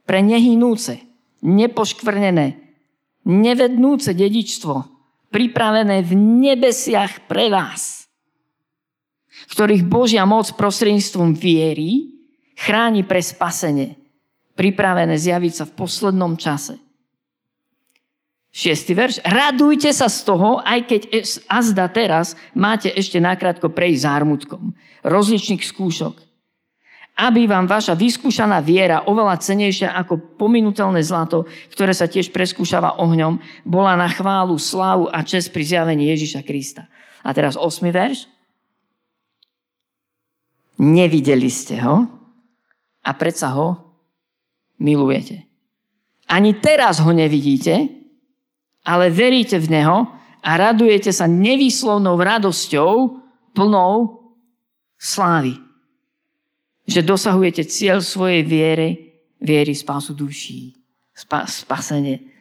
Pre 0.08 0.20
nehynúce, 0.24 1.04
nepoškvrnené, 1.44 2.58
nevednúce 3.28 4.16
dedičstvo, 4.16 4.76
pripravené 5.30 6.02
v 6.02 6.14
nebesiach 6.18 7.30
pre 7.30 7.54
vás, 7.54 8.10
ktorých 9.54 9.86
Božia 9.86 10.26
moc 10.26 10.50
prostredníctvom 10.58 11.38
viery 11.38 12.18
chráni 12.58 13.06
pre 13.06 13.22
spasenie, 13.22 13.96
pripravené 14.58 15.14
zjaviť 15.16 15.54
sa 15.54 15.64
v 15.70 15.76
poslednom 15.78 16.36
čase. 16.36 16.82
Šiestý 18.60 18.92
verš. 18.92 19.24
Radujte 19.24 19.96
sa 19.96 20.12
z 20.12 20.20
toho, 20.28 20.60
aj 20.60 20.84
keď 20.84 21.02
azda 21.48 21.88
teraz 21.88 22.36
máte 22.52 22.92
ešte 22.92 23.16
nakrátko 23.16 23.72
prejsť 23.72 24.04
zármutkom 24.04 24.76
rozličných 25.08 25.64
skúšok. 25.64 26.20
Aby 27.24 27.48
vám 27.48 27.72
vaša 27.72 27.96
vyskúšaná 27.96 28.60
viera, 28.60 29.08
oveľa 29.08 29.40
cenejšia 29.40 29.96
ako 29.96 30.36
pominutelné 30.36 31.00
zlato, 31.00 31.48
ktoré 31.72 31.96
sa 31.96 32.12
tiež 32.12 32.36
preskúšava 32.36 33.00
ohňom, 33.00 33.40
bola 33.64 33.96
na 33.96 34.12
chválu, 34.12 34.60
slávu 34.60 35.08
a 35.08 35.24
čest 35.24 35.56
pri 35.56 35.64
zjavení 35.64 36.12
Ježiša 36.12 36.44
Krista. 36.44 36.92
A 37.24 37.32
teraz 37.32 37.56
osmi 37.56 37.96
verš. 37.96 38.28
Nevideli 40.84 41.48
ste 41.48 41.80
ho 41.80 42.08
a 43.08 43.12
predsa 43.16 43.56
ho 43.56 43.96
milujete. 44.84 45.48
Ani 46.28 46.60
teraz 46.60 47.00
ho 47.04 47.12
nevidíte, 47.12 47.99
ale 48.90 49.14
veríte 49.14 49.62
v 49.62 49.70
Neho 49.70 50.10
a 50.42 50.50
radujete 50.58 51.14
sa 51.14 51.30
nevýslovnou 51.30 52.18
radosťou 52.18 53.22
plnou 53.54 53.94
slávy. 54.98 55.62
Že 56.90 57.06
dosahujete 57.06 57.70
cieľ 57.70 58.02
svojej 58.02 58.42
viery, 58.42 59.22
viery 59.38 59.78
spásu 59.78 60.18
duší, 60.18 60.74
spasenie. 61.14 62.34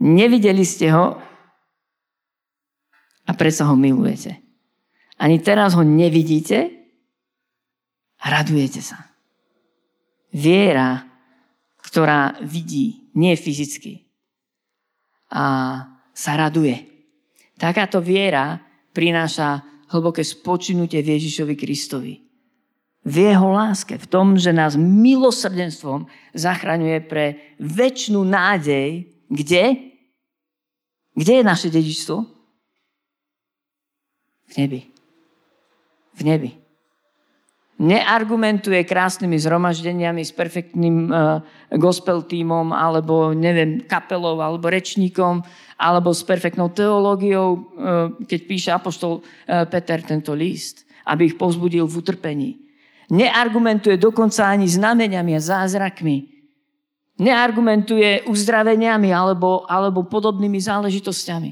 Nevideli 0.00 0.64
ste 0.64 0.88
ho 0.88 1.20
a 3.28 3.30
predsa 3.36 3.68
ho 3.68 3.76
milujete. 3.76 4.40
Ani 5.20 5.36
teraz 5.44 5.76
ho 5.76 5.84
nevidíte 5.84 6.72
a 8.24 8.40
radujete 8.40 8.80
sa. 8.80 9.12
Viera, 10.32 11.04
ktorá 11.84 12.40
vidí, 12.40 13.12
nie 13.12 13.36
fyzicky, 13.36 14.09
a 15.30 15.44
sa 16.10 16.32
raduje. 16.36 16.76
Takáto 17.56 18.02
viera 18.02 18.58
prináša 18.90 19.62
hlboké 19.90 20.26
spočinutie 20.26 21.00
v 21.00 21.16
Ježišovi 21.16 21.54
Kristovi. 21.56 22.14
V 23.00 23.32
jeho 23.32 23.48
láske, 23.48 23.96
v 23.96 24.06
tom, 24.10 24.36
že 24.36 24.52
nás 24.52 24.76
milosrdenstvom 24.76 26.04
zachraňuje 26.36 26.98
pre 27.08 27.56
väčšinu 27.56 28.20
nádej. 28.20 29.08
Kde? 29.30 29.64
Kde 31.16 31.32
je 31.40 31.44
naše 31.46 31.72
dedičstvo? 31.72 32.16
V 34.50 34.52
nebi. 34.60 34.80
V 36.12 36.20
nebi 36.26 36.59
neargumentuje 37.80 38.84
krásnymi 38.84 39.40
zhromaždeniami 39.40 40.20
s 40.20 40.36
perfektným 40.36 41.08
uh, 41.08 41.40
gospel 41.80 42.20
tímom 42.28 42.76
alebo 42.76 43.32
neviem, 43.32 43.80
kapelou 43.88 44.36
alebo 44.44 44.68
rečníkom 44.68 45.40
alebo 45.80 46.12
s 46.12 46.20
perfektnou 46.20 46.68
teológiou, 46.68 47.48
uh, 47.56 47.60
keď 48.28 48.40
píše 48.44 48.70
apoštol 48.76 49.24
uh, 49.24 49.64
Peter 49.64 50.04
tento 50.04 50.36
list, 50.36 50.84
aby 51.08 51.32
ich 51.32 51.40
povzbudil 51.40 51.88
v 51.88 51.94
utrpení. 51.96 52.50
Neargumentuje 53.10 53.96
dokonca 53.96 54.52
ani 54.52 54.68
znameniami 54.68 55.32
a 55.34 55.40
zázrakmi. 55.40 56.28
Neargumentuje 57.16 58.28
uzdraveniami 58.28 59.08
alebo, 59.08 59.64
alebo 59.66 60.04
podobnými 60.04 60.60
záležitosťami. 60.60 61.50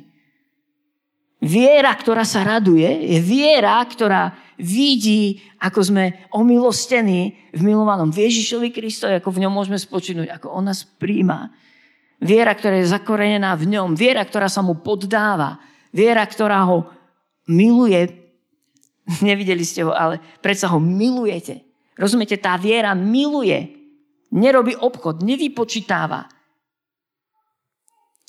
Viera, 1.39 1.95
ktorá 1.95 2.27
sa 2.27 2.43
raduje, 2.43 2.87
je 2.87 3.19
viera, 3.23 3.79
ktorá 3.87 4.48
vidí, 4.59 5.41
ako 5.63 5.81
sme 5.81 6.05
omilostení 6.35 7.39
v 7.55 7.61
milovanom 7.63 8.11
Ježišovi 8.11 8.75
Kristovi, 8.75 9.19
ako 9.19 9.31
v 9.31 9.47
ňom 9.47 9.53
môžeme 9.55 9.79
spočinúť, 9.79 10.29
ako 10.35 10.51
on 10.53 10.69
nás 10.69 10.83
príjma. 10.85 11.55
Viera, 12.19 12.51
ktorá 12.51 12.83
je 12.83 12.91
zakorenená 12.91 13.55
v 13.55 13.79
ňom. 13.79 13.95
Viera, 13.95 14.27
ktorá 14.27 14.51
sa 14.51 14.59
mu 14.59 14.75
poddáva. 14.83 15.63
Viera, 15.95 16.27
ktorá 16.27 16.67
ho 16.67 16.91
miluje. 17.47 18.11
Nevideli 19.25 19.63
ste 19.63 19.87
ho, 19.87 19.95
ale 19.95 20.19
predsa 20.43 20.67
ho 20.75 20.83
milujete. 20.83 21.63
Rozumiete, 21.95 22.39
tá 22.39 22.59
viera 22.59 22.95
miluje. 22.99 23.79
Nerobí 24.29 24.77
obchod, 24.77 25.25
nevypočítáva, 25.25 26.29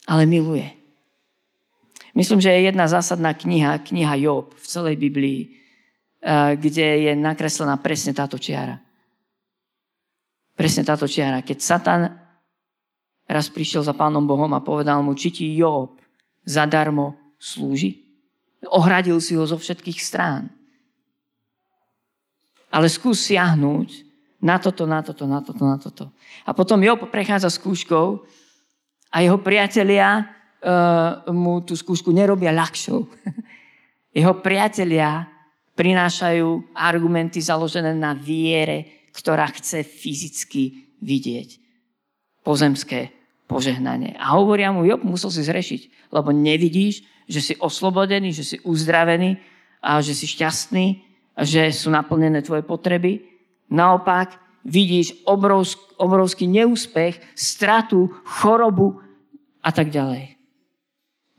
ale 0.07 0.23
miluje. 0.23 0.63
Myslím, 2.15 2.39
že 2.39 2.55
je 2.55 2.71
jedna 2.71 2.87
zásadná 2.87 3.35
kniha, 3.35 3.83
kniha 3.83 4.15
Job 4.15 4.55
v 4.55 4.65
celej 4.65 4.95
Biblii, 4.95 5.59
kde 6.59 6.87
je 7.09 7.11
nakreslená 7.15 7.79
presne 7.79 8.11
táto 8.11 8.35
čiara. 8.35 8.75
Presne 10.59 10.83
táto 10.83 11.07
čiara. 11.07 11.39
Keď 11.39 11.57
Satan 11.63 12.01
raz 13.23 13.47
prišiel 13.47 13.85
za 13.85 13.95
pánom 13.95 14.27
Bohom 14.27 14.51
a 14.51 14.59
povedal 14.59 14.99
mu, 14.99 15.15
či 15.15 15.31
ti 15.31 15.45
Job 15.55 15.95
zadarmo 16.43 17.15
slúži. 17.39 18.03
Ohradil 18.67 19.23
si 19.23 19.39
ho 19.39 19.47
zo 19.47 19.55
všetkých 19.55 19.99
strán. 20.03 20.51
Ale 22.69 22.91
skús 22.91 23.23
siahnuť 23.23 23.89
na 24.43 24.59
toto, 24.59 24.83
na 24.83 24.99
toto, 24.99 25.23
na 25.23 25.39
toto, 25.39 25.63
na 25.63 25.77
toto. 25.79 26.05
A 26.43 26.51
potom 26.51 26.83
Job 26.83 27.07
prechádza 27.07 27.47
skúškou 27.47 28.27
a 29.09 29.17
jeho 29.23 29.39
priatelia 29.39 30.27
uh, 30.59 31.23
mu 31.31 31.63
tú 31.63 31.79
skúšku 31.79 32.11
nerobia 32.11 32.51
ľahšou. 32.51 33.07
jeho 34.19 34.33
priatelia 34.43 35.38
prinášajú 35.79 36.75
argumenty 36.75 37.39
založené 37.39 37.95
na 37.95 38.11
viere, 38.11 39.07
ktorá 39.15 39.47
chce 39.47 39.87
fyzicky 39.87 40.91
vidieť 40.99 41.55
pozemské 42.43 43.15
požehnanie. 43.47 44.19
A 44.19 44.35
hovoria 44.35 44.75
mu, 44.75 44.83
Job, 44.83 45.07
musel 45.07 45.31
si 45.31 45.39
zrešiť, 45.47 46.11
lebo 46.11 46.35
nevidíš, 46.35 47.07
že 47.31 47.39
si 47.39 47.53
oslobodený, 47.55 48.35
že 48.35 48.43
si 48.43 48.57
uzdravený 48.59 49.39
a 49.79 50.03
že 50.03 50.11
si 50.11 50.27
šťastný, 50.27 50.99
že 51.39 51.71
sú 51.71 51.87
naplnené 51.95 52.43
tvoje 52.43 52.67
potreby. 52.67 53.23
Naopak, 53.71 54.35
vidíš 54.67 55.23
obrovsk, 55.23 55.79
obrovský 55.95 56.51
neúspech, 56.51 57.23
stratu, 57.39 58.11
chorobu 58.27 58.99
a 59.63 59.71
tak 59.71 59.95
ďalej. 59.95 60.35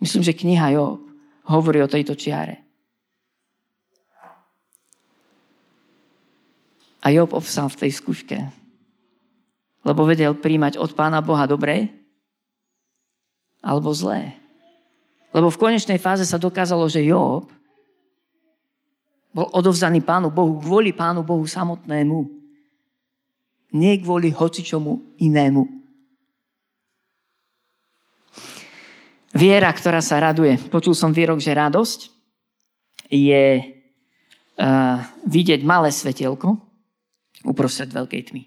Myslím, 0.00 0.24
že 0.24 0.32
kniha 0.32 0.72
Job 0.72 1.04
hovorí 1.44 1.84
o 1.84 1.92
tejto 1.92 2.16
čiare. 2.16 2.69
A 7.00 7.08
Job 7.08 7.32
obsal 7.32 7.72
v 7.72 7.80
tej 7.86 7.90
skúške, 7.96 8.38
lebo 9.88 10.04
vedel 10.04 10.36
príjmať 10.36 10.76
od 10.76 10.92
Pána 10.92 11.24
Boha 11.24 11.48
dobré 11.48 11.88
alebo 13.64 13.92
zlé. 13.92 14.36
Lebo 15.32 15.48
v 15.48 15.60
konečnej 15.60 15.96
fáze 15.96 16.28
sa 16.28 16.36
dokázalo, 16.36 16.84
že 16.90 17.06
Job 17.06 17.48
bol 19.30 19.46
odovzdaný 19.54 20.02
Pánu 20.02 20.28
Bohu 20.28 20.58
kvôli 20.58 20.90
Pánu 20.90 21.22
Bohu 21.22 21.46
samotnému. 21.46 22.26
Nie 23.70 24.02
kvôli 24.02 24.34
hocičomu 24.34 25.14
inému. 25.22 25.62
Viera, 29.30 29.70
ktorá 29.70 30.02
sa 30.02 30.18
raduje. 30.18 30.58
Počul 30.58 30.90
som 30.98 31.14
výrok, 31.14 31.38
že 31.38 31.54
radosť 31.54 32.10
je 33.14 33.62
uh, 33.62 34.98
vidieť 35.30 35.62
malé 35.62 35.94
svetielko 35.94 36.69
uprostred 37.44 37.92
veľkej 37.92 38.32
tmy. 38.32 38.42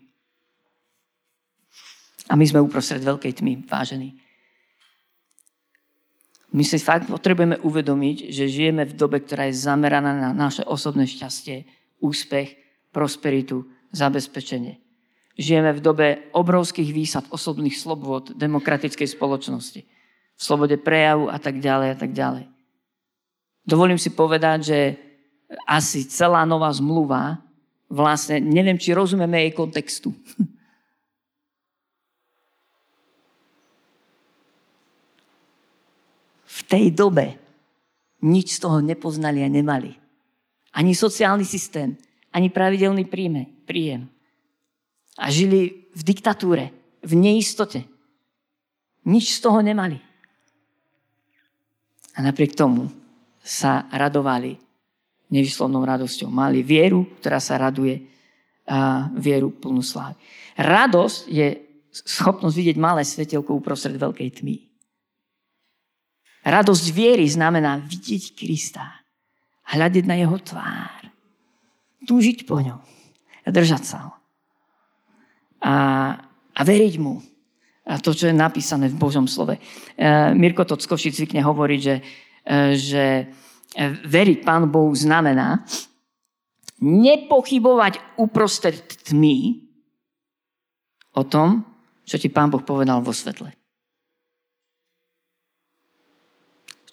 A 2.32 2.40
my 2.40 2.46
sme 2.48 2.64
uprostred 2.64 3.04
veľkej 3.04 3.44
tmy, 3.44 3.68
vážení. 3.68 4.16
My 6.54 6.62
si 6.62 6.78
fakt 6.78 7.10
potrebujeme 7.10 7.58
uvedomiť, 7.66 8.30
že 8.30 8.46
žijeme 8.46 8.86
v 8.86 8.94
dobe, 8.94 9.26
ktorá 9.26 9.50
je 9.50 9.58
zameraná 9.58 10.14
na 10.14 10.30
naše 10.38 10.62
osobné 10.62 11.10
šťastie, 11.10 11.66
úspech, 11.98 12.54
prosperitu, 12.94 13.66
zabezpečenie. 13.90 14.78
Žijeme 15.34 15.74
v 15.74 15.82
dobe 15.82 16.08
obrovských 16.30 16.94
výsad 16.94 17.26
osobných 17.34 17.74
slobod 17.74 18.38
demokratickej 18.38 19.18
spoločnosti. 19.18 19.82
V 20.38 20.42
slobode 20.42 20.78
prejavu 20.78 21.26
a 21.26 21.42
tak 21.42 21.58
ďalej 21.58 21.90
a 21.90 21.98
tak 21.98 22.14
ďalej. 22.14 22.46
Dovolím 23.66 23.98
si 23.98 24.14
povedať, 24.14 24.60
že 24.62 24.80
asi 25.66 26.06
celá 26.06 26.46
nová 26.46 26.70
zmluva, 26.70 27.42
vlastne 27.94 28.42
neviem, 28.42 28.82
či 28.82 28.98
rozumieme 28.98 29.46
jej 29.46 29.54
kontextu. 29.54 30.10
v 36.54 36.62
tej 36.66 36.86
dobe 36.94 37.38
nič 38.26 38.58
z 38.58 38.60
toho 38.66 38.82
nepoznali 38.82 39.46
a 39.46 39.50
nemali. 39.52 39.94
Ani 40.74 40.98
sociálny 40.98 41.46
systém, 41.46 41.94
ani 42.34 42.50
pravidelný 42.50 43.06
príjme, 43.06 43.46
príjem. 43.70 44.10
A 45.22 45.30
žili 45.30 45.86
v 45.94 46.02
diktatúre, 46.02 46.74
v 47.06 47.14
neistote. 47.14 47.86
Nič 49.06 49.38
z 49.38 49.40
toho 49.44 49.62
nemali. 49.62 50.02
A 52.18 52.26
napriek 52.26 52.58
tomu 52.58 52.90
sa 53.44 53.86
radovali 53.92 54.58
nevyslovnou 55.34 55.82
radosťou. 55.82 56.30
Mali 56.30 56.62
vieru, 56.62 57.10
ktorá 57.18 57.42
sa 57.42 57.58
raduje 57.58 58.06
a 58.64 59.10
vieru 59.18 59.52
plnú 59.52 59.84
slávy. 59.84 60.16
Radosť 60.56 61.20
je 61.28 61.48
schopnosť 61.92 62.56
vidieť 62.56 62.78
malé 62.80 63.04
svetelko 63.04 63.58
uprostred 63.58 63.98
veľkej 63.98 64.30
tmy. 64.40 64.56
Radosť 66.44 66.86
viery 66.92 67.28
znamená 67.28 67.80
vidieť 67.80 68.36
Krista, 68.36 69.04
hľadiť 69.74 70.04
na 70.08 70.16
jeho 70.20 70.38
tvár, 70.40 71.02
túžiť 72.04 72.44
po 72.44 72.60
ňom 72.60 72.82
a 73.44 73.50
držať 73.52 73.84
sa 73.84 73.98
ho. 74.08 74.14
A, 75.64 75.76
a 76.52 76.62
veriť 76.64 76.96
mu. 77.00 77.24
A 77.88 78.00
to, 78.00 78.16
čo 78.16 78.28
je 78.32 78.36
napísané 78.36 78.88
v 78.92 79.00
Božom 79.00 79.28
slove. 79.28 79.56
E, 79.56 79.62
Mirko 80.36 80.64
Tockoši 80.64 81.12
zvykne 81.12 81.44
hovoriť, 81.44 81.80
že, 81.80 81.96
e, 82.48 82.76
že 82.76 83.06
veriť 83.82 84.46
Pánu 84.46 84.70
Bohu 84.70 84.94
znamená 84.94 85.66
nepochybovať 86.84 88.20
uprostred 88.20 88.82
tmy 89.10 89.66
o 91.16 91.24
tom, 91.26 91.66
čo 92.04 92.20
ti 92.20 92.28
Pán 92.28 92.52
Boh 92.52 92.62
povedal 92.62 93.00
vo 93.00 93.16
svetle. 93.16 93.54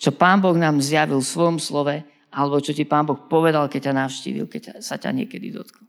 čo 0.00 0.16
Pán 0.16 0.40
Boh 0.40 0.56
nám 0.56 0.80
zjavil 0.80 1.20
v 1.20 1.28
svojom 1.28 1.60
slove, 1.60 2.00
alebo 2.32 2.56
čo 2.64 2.72
ti 2.72 2.88
Pán 2.88 3.04
Boh 3.04 3.28
povedal, 3.28 3.68
keď 3.68 3.92
ťa 3.92 3.94
navštívil, 4.00 4.46
keď 4.48 4.62
sa 4.80 4.96
ťa 4.96 5.12
niekedy 5.12 5.52
dotkol. 5.52 5.84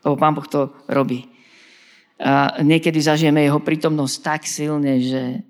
Lebo 0.00 0.16
Pán 0.16 0.32
Boh 0.32 0.48
to 0.48 0.72
robí. 0.88 1.28
A 2.18 2.64
niekedy 2.64 2.98
zažijeme 2.98 3.44
jeho 3.44 3.60
prítomnosť 3.60 4.16
tak 4.24 4.40
silne, 4.48 4.96
že 5.04 5.44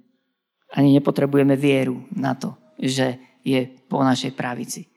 ani 0.74 0.98
nepotrebujeme 0.98 1.54
vieru 1.54 2.02
na 2.12 2.34
to, 2.34 2.58
že 2.76 3.16
je 3.44 3.68
po 3.86 4.02
našej 4.02 4.34
pravici. 4.34 4.88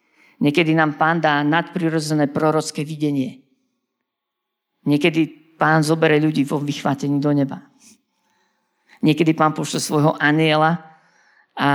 Niekedy 0.41 0.73
nám 0.73 0.97
Pán 0.97 1.21
dá 1.21 1.41
nadprirodzené 1.45 2.30
prorocké 2.30 2.82
videnie. 2.82 3.45
Niekedy 4.86 5.54
Pán 5.62 5.86
zobere 5.86 6.17
ľudí 6.17 6.41
vo 6.41 6.58
vychvátení 6.58 7.21
do 7.21 7.30
neba. 7.30 7.62
Niekedy 9.06 9.38
Pán 9.38 9.54
pošle 9.54 9.77
svojho 9.77 10.17
aniela 10.17 10.82
a 11.54 11.69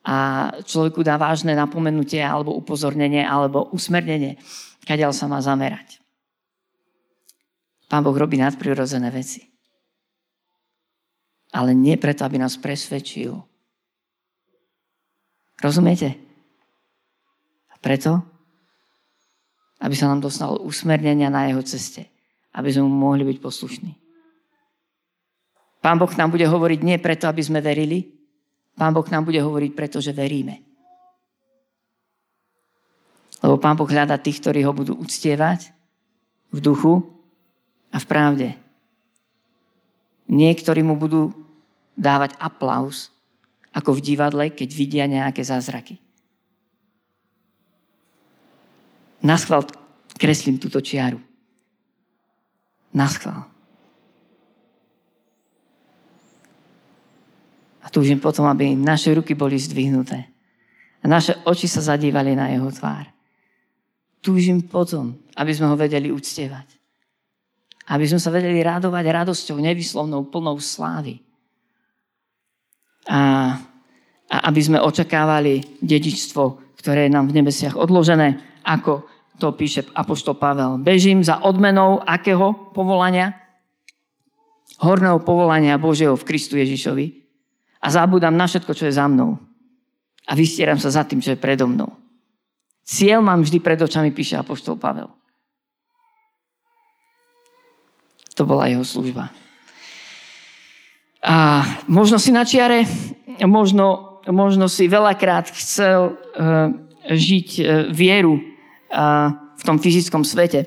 a 0.00 0.48
človeku 0.64 1.04
dá 1.04 1.20
vážne 1.20 1.52
napomenutie 1.52 2.24
alebo 2.24 2.56
upozornenie 2.56 3.20
alebo 3.20 3.68
usmernenie, 3.68 4.40
kadiaľ 4.88 5.12
sa 5.12 5.28
má 5.28 5.36
zamerať. 5.44 6.00
Pán 7.90 8.06
Boh 8.06 8.14
robí 8.14 8.40
nadprirodzené 8.40 9.12
veci. 9.12 9.44
Ale 11.50 11.74
nie 11.74 11.98
preto, 11.98 12.22
aby 12.22 12.38
nás 12.38 12.54
presvedčil. 12.54 13.34
Rozumiete? 15.60 16.16
A 17.68 17.76
preto, 17.78 18.24
aby 19.80 19.94
sa 19.96 20.08
nám 20.08 20.24
dostalo 20.24 20.60
usmernenia 20.64 21.28
na 21.28 21.48
jeho 21.48 21.60
ceste. 21.64 22.08
Aby 22.56 22.72
sme 22.72 22.88
mu 22.88 23.12
mohli 23.12 23.24
byť 23.24 23.38
poslušní. 23.38 23.92
Pán 25.80 25.96
Boh 25.96 26.12
nám 26.12 26.28
bude 26.28 26.44
hovoriť 26.44 26.80
nie 26.84 27.00
preto, 27.00 27.24
aby 27.24 27.40
sme 27.40 27.64
verili, 27.64 28.04
Pán 28.76 28.96
Boh 28.96 29.04
nám 29.08 29.28
bude 29.28 29.40
hovoriť, 29.40 29.72
pretože 29.76 30.12
veríme. 30.12 30.60
Lebo 33.40 33.56
Pán 33.56 33.76
Boh 33.76 33.88
hľada 33.88 34.20
tých, 34.20 34.40
ktorí 34.44 34.64
ho 34.64 34.72
budú 34.76 34.96
uctievať 34.96 35.72
v 36.52 36.58
duchu 36.60 37.04
a 37.92 37.96
v 37.96 38.06
pravde. 38.08 38.48
Niektorí 40.28 40.84
mu 40.84 41.00
budú 41.00 41.32
dávať 41.96 42.36
aplaus, 42.36 43.08
ako 43.70 43.96
v 43.98 44.04
divadle, 44.04 44.44
keď 44.50 44.68
vidia 44.74 45.04
nejaké 45.06 45.42
zázraky. 45.46 45.98
Naschval 49.20 49.68
kreslím 50.16 50.56
túto 50.56 50.80
čiaru. 50.80 51.20
Naschval. 52.90 53.46
A 57.80 57.86
túžim 57.88 58.18
potom, 58.18 58.44
aby 58.50 58.74
naše 58.74 59.14
ruky 59.14 59.32
boli 59.32 59.56
zdvihnuté. 59.56 60.28
A 61.00 61.08
naše 61.08 61.32
oči 61.48 61.64
sa 61.64 61.80
zadívali 61.80 62.36
na 62.36 62.52
jeho 62.52 62.68
tvár. 62.68 63.08
Túžim 64.20 64.60
potom, 64.60 65.16
aby 65.32 65.52
sme 65.56 65.72
ho 65.72 65.76
vedeli 65.80 66.12
uctievať. 66.12 66.76
Aby 67.88 68.04
sme 68.04 68.20
sa 68.20 68.28
vedeli 68.28 68.60
radovať 68.60 69.04
radosťou 69.08 69.56
nevyslovnou, 69.64 70.28
plnou 70.28 70.60
slávy. 70.60 71.24
A, 73.08 73.20
a 74.28 74.36
aby 74.50 74.60
sme 74.60 74.82
očakávali 74.82 75.80
dedičstvo, 75.80 76.76
ktoré 76.76 77.08
je 77.08 77.14
nám 77.14 77.32
v 77.32 77.40
nebesiach 77.40 77.76
odložené, 77.76 78.60
ako 78.64 79.08
to 79.40 79.56
píše 79.56 79.88
Apoštol 79.96 80.36
Pavel. 80.36 80.76
Bežím 80.76 81.24
za 81.24 81.40
odmenou 81.40 82.04
akého 82.04 82.52
povolania? 82.76 83.32
Horného 84.80 85.20
povolania 85.24 85.80
Božieho 85.80 86.16
v 86.16 86.26
Kristu 86.28 86.60
Ježišovi. 86.60 87.06
A 87.80 87.86
zabúdam 87.88 88.36
na 88.36 88.44
všetko, 88.44 88.72
čo 88.76 88.84
je 88.88 88.96
za 88.96 89.08
mnou. 89.08 89.40
A 90.28 90.36
vystieram 90.36 90.76
sa 90.76 90.92
za 90.92 91.08
tým, 91.08 91.24
čo 91.24 91.32
je 91.32 91.40
predo 91.40 91.64
mnou. 91.64 91.96
Cieľ 92.84 93.24
mám 93.24 93.40
vždy 93.40 93.58
pred 93.64 93.80
očami, 93.80 94.12
píše 94.12 94.36
Apoštol 94.36 94.76
Pavel. 94.76 95.08
To 98.36 98.42
bola 98.48 98.68
jeho 98.68 98.84
služba. 98.84 99.32
A 101.20 101.64
možno 101.84 102.16
si 102.16 102.32
na 102.32 102.48
čiare, 102.48 102.88
možno, 103.44 104.20
možno 104.24 104.72
si 104.72 104.88
veľakrát 104.88 105.52
chcel 105.52 106.16
uh, 106.16 106.72
žiť 107.04 107.48
uh, 107.60 107.64
vieru 107.92 108.40
uh, 108.40 109.28
v 109.56 109.62
tom 109.62 109.76
fyzickom 109.76 110.24
svete. 110.24 110.64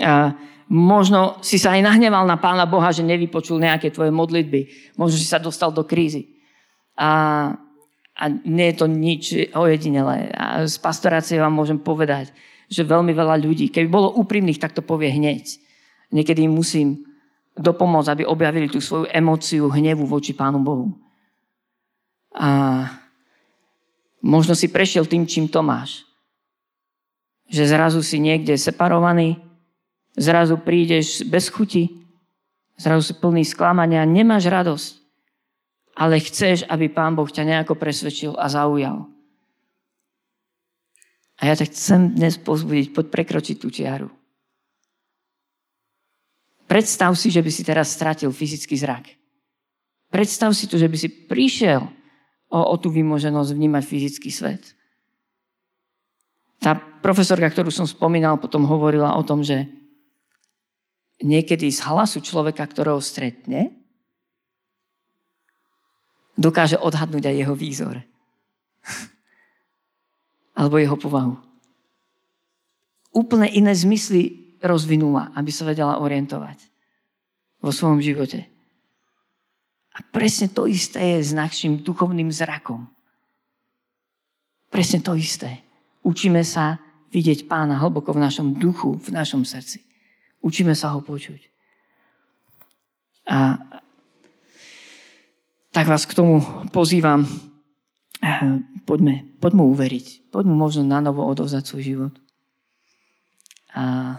Uh, 0.00 0.32
možno 0.72 1.36
si 1.44 1.60
sa 1.60 1.76
aj 1.76 1.84
nahneval 1.84 2.24
na 2.24 2.40
Pána 2.40 2.64
Boha, 2.64 2.88
že 2.96 3.04
nevypočul 3.04 3.60
nejaké 3.60 3.92
tvoje 3.92 4.08
modlitby. 4.08 4.92
Možno 4.96 5.20
si 5.20 5.28
sa 5.28 5.36
dostal 5.36 5.68
do 5.68 5.84
krízy. 5.84 6.40
A, 6.96 7.52
a 8.16 8.24
nie 8.48 8.72
je 8.72 8.76
to 8.80 8.86
nič 8.88 9.52
ojedinelé. 9.52 10.32
A 10.32 10.64
z 10.64 10.80
pastorácie 10.80 11.36
vám 11.36 11.52
môžem 11.52 11.76
povedať, 11.76 12.32
že 12.72 12.88
veľmi 12.88 13.12
veľa 13.12 13.36
ľudí, 13.36 13.68
keby 13.68 13.86
bolo 13.86 14.16
úprimných, 14.16 14.58
tak 14.58 14.72
to 14.72 14.82
povie 14.82 15.12
hneď. 15.12 15.44
Niekedy 16.10 16.48
musím 16.48 17.04
dopomôcť, 17.56 18.12
aby 18.12 18.22
objavili 18.28 18.68
tú 18.68 18.78
svoju 18.84 19.08
emóciu 19.08 19.72
hnevu 19.72 20.04
voči 20.04 20.36
Pánu 20.36 20.60
Bohu. 20.60 20.92
A 22.36 22.84
možno 24.20 24.52
si 24.52 24.68
prešiel 24.68 25.08
tým, 25.08 25.24
čím 25.24 25.48
to 25.48 25.64
máš. 25.64 26.04
Že 27.48 27.72
zrazu 27.72 28.00
si 28.04 28.20
niekde 28.20 28.60
separovaný, 28.60 29.40
zrazu 30.12 30.60
prídeš 30.60 31.24
bez 31.24 31.48
chuti, 31.48 32.04
zrazu 32.76 33.12
si 33.12 33.14
plný 33.16 33.40
sklamania, 33.48 34.04
nemáš 34.04 34.52
radosť, 34.52 34.90
ale 35.96 36.20
chceš, 36.20 36.68
aby 36.68 36.92
Pán 36.92 37.16
Boh 37.16 37.28
ťa 37.28 37.48
nejako 37.48 37.72
presvedčil 37.80 38.36
a 38.36 38.52
zaujal. 38.52 39.08
A 41.40 41.52
ja 41.52 41.54
ťa 41.56 41.68
chcem 41.72 42.00
dnes 42.16 42.36
pozbudiť, 42.40 42.92
poď 42.96 43.06
prekročiť 43.12 43.56
tú 43.60 43.68
čiaru. 43.72 44.08
Predstav 46.66 47.14
si, 47.14 47.30
že 47.30 47.42
by 47.42 47.50
si 47.50 47.62
teraz 47.62 47.94
stratil 47.94 48.34
fyzický 48.34 48.74
zrak. 48.74 49.06
Predstav 50.10 50.50
si 50.54 50.66
to, 50.66 50.78
že 50.78 50.90
by 50.90 50.96
si 50.98 51.08
prišiel 51.08 51.82
o, 52.50 52.58
o 52.58 52.74
tú 52.78 52.90
vymoženosť 52.90 53.50
vnímať 53.54 53.82
fyzický 53.86 54.30
svet. 54.34 54.74
Tá 56.58 56.74
profesorka, 56.78 57.46
ktorú 57.46 57.70
som 57.70 57.86
spomínal, 57.86 58.42
potom 58.42 58.66
hovorila 58.66 59.14
o 59.14 59.22
tom, 59.22 59.46
že 59.46 59.70
niekedy 61.22 61.70
z 61.70 61.80
hlasu 61.86 62.18
človeka, 62.18 62.66
ktorého 62.66 62.98
stretne, 62.98 63.70
dokáže 66.36 66.76
odhadnúť 66.76 67.32
aj 67.32 67.36
jeho 67.36 67.54
výzor. 67.56 67.96
Alebo 70.58 70.80
jeho 70.80 70.96
povahu. 70.98 71.34
Úplne 73.16 73.48
iné 73.48 73.72
zmysly 73.72 74.45
rozvinula, 74.62 75.32
aby 75.36 75.50
sa 75.52 75.68
vedela 75.68 76.00
orientovať 76.00 76.58
vo 77.60 77.70
svojom 77.72 78.00
živote. 78.00 78.46
A 79.96 80.04
presne 80.12 80.52
to 80.52 80.68
isté 80.68 81.16
je 81.16 81.18
s 81.24 81.32
našim 81.32 81.80
duchovným 81.80 82.28
zrakom. 82.28 82.84
Presne 84.68 85.00
to 85.00 85.16
isté. 85.16 85.64
Učíme 86.04 86.44
sa 86.44 86.76
vidieť 87.08 87.48
pána 87.48 87.80
hlboko 87.80 88.12
v 88.12 88.22
našom 88.22 88.60
duchu, 88.60 89.00
v 89.00 89.08
našom 89.08 89.48
srdci. 89.48 89.80
Učíme 90.44 90.76
sa 90.76 90.92
ho 90.92 91.00
počuť. 91.00 91.40
A 93.26 93.56
tak 95.72 95.88
vás 95.88 96.04
k 96.04 96.12
tomu 96.12 96.44
pozývam. 96.70 97.24
Poďme, 98.84 99.28
poďme 99.40 99.62
uveriť. 99.64 100.28
Poďme 100.28 100.54
možno 100.54 100.84
na 100.84 101.00
novo 101.00 101.24
odovzať 101.24 101.62
svoj 101.64 101.82
život. 101.82 102.14
A 103.72 104.16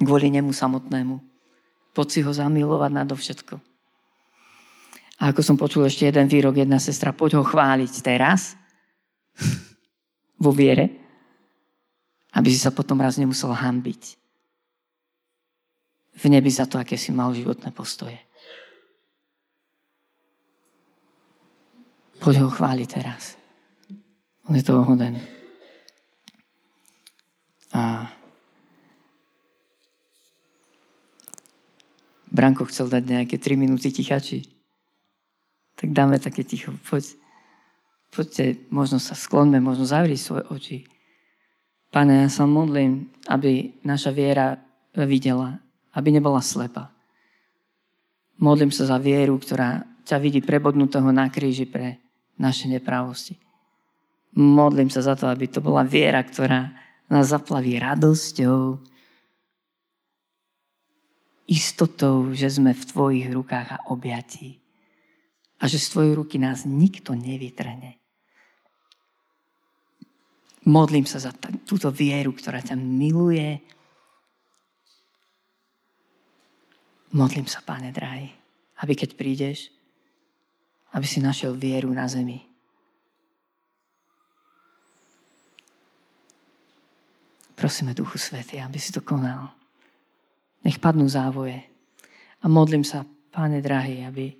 kvôli 0.00 0.32
nemu 0.32 0.50
samotnému. 0.50 1.20
Poď 1.92 2.06
si 2.08 2.20
ho 2.24 2.32
zamilovať 2.32 2.90
nadovšetko. 2.90 3.54
A 5.20 5.36
ako 5.36 5.40
som 5.44 5.60
počul 5.60 5.84
ešte 5.84 6.08
jeden 6.08 6.26
výrok, 6.26 6.56
jedna 6.56 6.80
sestra, 6.80 7.12
poď 7.12 7.40
ho 7.40 7.44
chváliť 7.44 7.92
teraz, 8.00 8.56
vo 10.44 10.50
viere, 10.56 10.96
aby 12.32 12.48
si 12.48 12.56
sa 12.56 12.72
potom 12.72 12.96
raz 12.96 13.20
nemusel 13.20 13.52
hambiť 13.52 14.20
v 16.20 16.24
nebi 16.28 16.50
za 16.52 16.68
to, 16.68 16.76
aké 16.76 17.00
si 17.00 17.12
mal 17.16 17.32
životné 17.32 17.72
postoje. 17.72 18.20
Poď 22.20 22.44
ho 22.44 22.52
chváliť 22.52 22.88
teraz. 22.88 23.40
On 24.44 24.52
je 24.52 24.60
toho 24.60 24.84
hoden. 24.84 25.16
A 27.72 28.12
Branko 32.30 32.66
chcel 32.70 32.86
dať 32.86 33.02
nejaké 33.06 33.36
3 33.36 33.58
minúty 33.58 33.90
tichači. 33.90 34.46
Tak 35.74 35.90
dáme 35.90 36.22
také 36.22 36.46
ticho. 36.46 36.70
Poď, 36.86 37.18
poďte, 38.14 38.62
možno 38.70 39.02
sa 39.02 39.18
sklonme, 39.18 39.58
možno 39.58 39.86
zavrieť 39.86 40.20
svoje 40.22 40.44
oči. 40.50 40.78
Pane, 41.90 42.22
ja 42.22 42.30
sa 42.30 42.46
modlím, 42.46 43.10
aby 43.26 43.82
naša 43.82 44.14
viera 44.14 44.62
videla, 44.94 45.58
aby 45.90 46.14
nebola 46.14 46.38
slepa. 46.38 46.94
Modlím 48.38 48.70
sa 48.70 48.86
za 48.86 48.96
vieru, 49.02 49.36
ktorá 49.36 49.82
ťa 50.06 50.16
vidí 50.22 50.38
prebodnutého 50.38 51.10
na 51.10 51.26
kríži 51.28 51.66
pre 51.66 51.98
naše 52.38 52.70
nepravosti. 52.70 53.36
Modlím 54.38 54.88
sa 54.88 55.02
za 55.02 55.18
to, 55.18 55.26
aby 55.26 55.50
to 55.50 55.58
bola 55.58 55.82
viera, 55.82 56.22
ktorá 56.22 56.70
nás 57.10 57.34
zaplaví 57.34 57.74
radosťou, 57.82 58.78
istotou, 61.50 62.30
že 62.30 62.46
sme 62.46 62.70
v 62.70 62.86
tvojich 62.86 63.26
rukách 63.34 63.68
a 63.74 63.82
objatí. 63.90 64.62
A 65.58 65.66
že 65.66 65.82
z 65.82 65.90
tvojej 65.92 66.12
ruky 66.14 66.38
nás 66.38 66.62
nikto 66.62 67.12
nevytrhne. 67.12 67.98
Modlím 70.70 71.04
sa 71.04 71.18
za 71.18 71.34
t- 71.34 71.50
túto 71.66 71.90
vieru, 71.90 72.30
ktorá 72.30 72.62
ťa 72.62 72.78
miluje. 72.78 73.58
Modlím 77.10 77.50
sa, 77.50 77.66
Pane 77.66 77.90
drahý, 77.90 78.30
aby 78.78 78.92
keď 78.94 79.18
prídeš, 79.18 79.74
aby 80.94 81.04
si 81.04 81.18
našiel 81.18 81.58
vieru 81.58 81.90
na 81.90 82.06
zemi. 82.06 82.46
Prosíme 87.58 87.92
Duchu 87.92 88.16
Svety, 88.16 88.56
aby 88.62 88.80
si 88.80 88.88
to 88.88 89.04
konal. 89.04 89.59
Nech 90.64 90.78
padnú 90.80 91.08
závoje. 91.08 91.64
A 92.40 92.48
modlím 92.48 92.84
sa, 92.84 93.04
Páne 93.30 93.62
drahý, 93.62 94.02
aby 94.02 94.34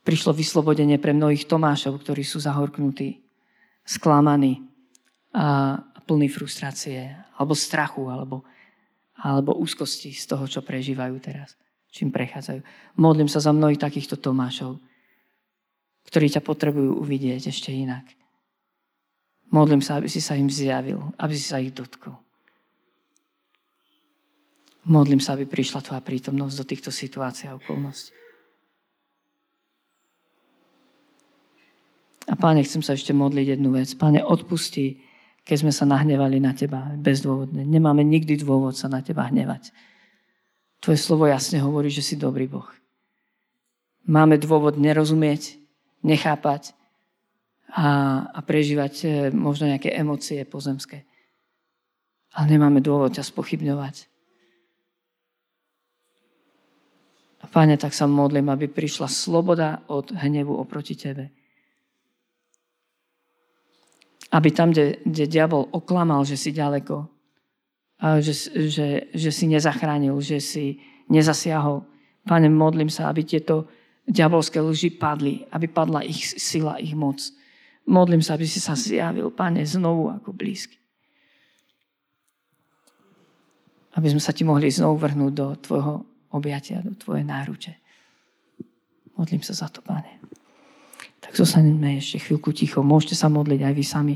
prišlo 0.00 0.32
vyslobodenie 0.32 0.96
pre 0.96 1.12
mnohých 1.12 1.44
Tomášov, 1.44 2.00
ktorí 2.00 2.24
sú 2.24 2.40
zahorknutí, 2.40 3.20
sklamaní 3.84 4.64
a 5.36 5.76
plní 6.08 6.32
frustrácie, 6.32 7.12
alebo 7.36 7.52
strachu, 7.52 8.08
alebo, 8.08 8.40
alebo 9.20 9.60
úzkosti 9.60 10.16
z 10.16 10.24
toho, 10.24 10.48
čo 10.48 10.64
prežívajú 10.64 11.14
teraz, 11.20 11.60
čím 11.92 12.08
prechádzajú. 12.08 12.64
Modlím 12.96 13.28
sa 13.28 13.44
za 13.44 13.52
mnohých 13.52 13.84
takýchto 13.84 14.16
Tomášov, 14.16 14.80
ktorí 16.08 16.32
ťa 16.32 16.40
potrebujú 16.40 17.04
uvidieť 17.04 17.52
ešte 17.52 17.68
inak. 17.68 18.08
Modlím 19.52 19.84
sa, 19.84 20.00
aby 20.00 20.08
si 20.08 20.24
sa 20.24 20.40
im 20.40 20.48
zjavil, 20.48 21.12
aby 21.20 21.36
si 21.36 21.44
sa 21.44 21.60
ich 21.60 21.76
dotkol. 21.76 22.16
Modlím 24.82 25.22
sa, 25.22 25.38
aby 25.38 25.46
prišla 25.46 25.78
tvoja 25.78 26.02
prítomnosť 26.02 26.54
do 26.58 26.64
týchto 26.66 26.90
situácií 26.90 27.46
a 27.46 27.54
okolností. 27.54 28.10
A 32.26 32.34
páne, 32.34 32.66
chcem 32.66 32.82
sa 32.82 32.94
ešte 32.94 33.14
modliť 33.14 33.58
jednu 33.58 33.74
vec. 33.74 33.94
Páne, 33.94 34.22
odpusti, 34.22 34.98
keď 35.46 35.56
sme 35.66 35.72
sa 35.74 35.86
nahnevali 35.86 36.38
na 36.42 36.54
teba 36.54 36.94
bezdôvodne. 36.98 37.62
Nemáme 37.66 38.02
nikdy 38.02 38.42
dôvod 38.42 38.74
sa 38.74 38.86
na 38.90 39.02
teba 39.02 39.26
hnevať. 39.26 39.70
Tvoje 40.82 40.98
slovo 40.98 41.30
jasne 41.30 41.62
hovorí, 41.62 41.90
že 41.90 42.02
si 42.02 42.18
dobrý 42.18 42.50
Boh. 42.50 42.66
Máme 44.02 44.34
dôvod 44.38 44.78
nerozumieť, 44.82 45.62
nechápať 46.02 46.74
a, 47.70 48.22
a 48.34 48.38
prežívať 48.42 48.94
eh, 49.06 49.10
možno 49.30 49.70
nejaké 49.70 49.94
emócie 49.94 50.42
pozemské. 50.42 51.06
Ale 52.34 52.50
nemáme 52.50 52.82
dôvod 52.82 53.14
ťa 53.14 53.22
spochybňovať 53.22 54.10
A 57.31 57.31
Pane, 57.50 57.74
tak 57.74 57.90
sa 57.90 58.06
modlím, 58.06 58.48
aby 58.54 58.70
prišla 58.70 59.10
sloboda 59.10 59.82
od 59.90 60.14
hnevu 60.14 60.54
oproti 60.54 60.94
Tebe. 60.94 61.34
Aby 64.32 64.48
tam, 64.54 64.70
kde, 64.70 65.02
kde 65.02 65.24
diabol 65.28 65.68
oklamal, 65.74 66.22
že 66.24 66.38
si 66.38 66.54
ďaleko, 66.54 67.12
a 68.02 68.18
že, 68.18 68.34
že, 68.50 69.14
že 69.14 69.30
si 69.30 69.46
nezachránil, 69.46 70.18
že 70.18 70.42
si 70.42 70.82
nezasiahol. 71.06 71.86
Pane, 72.26 72.50
modlím 72.50 72.90
sa, 72.90 73.06
aby 73.06 73.22
tieto 73.22 73.70
diabolské 74.10 74.58
lži 74.58 74.90
padli, 74.98 75.46
aby 75.54 75.70
padla 75.70 76.02
ich 76.02 76.34
sila, 76.34 76.82
ich 76.82 76.98
moc. 76.98 77.22
Modlím 77.86 78.18
sa, 78.18 78.34
aby 78.34 78.46
si 78.46 78.58
sa 78.58 78.74
zjavil, 78.74 79.30
Pane, 79.30 79.62
znovu 79.62 80.10
ako 80.10 80.34
blízky. 80.34 80.78
Aby 83.94 84.10
sme 84.10 84.22
sa 84.22 84.34
ti 84.34 84.42
mohli 84.42 84.66
znovu 84.66 84.98
vrhnúť 84.98 85.32
do 85.34 85.46
tvojho 85.62 86.11
objatia, 86.32 86.80
do 86.80 86.96
tvojej 86.96 87.24
náruče. 87.24 87.72
Modlím 89.16 89.44
sa 89.44 89.52
za 89.52 89.68
to, 89.68 89.84
Pane. 89.84 90.18
Tak 91.22 91.36
zostaneme 91.36 92.00
ešte 92.00 92.18
chvíľku 92.18 92.50
ticho. 92.50 92.82
Môžete 92.82 93.14
sa 93.14 93.30
modliť 93.30 93.60
aj 93.62 93.74
vy 93.76 93.84
sami 93.84 94.14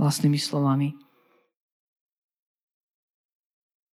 vlastnými 0.00 0.40
slovami. 0.40 0.96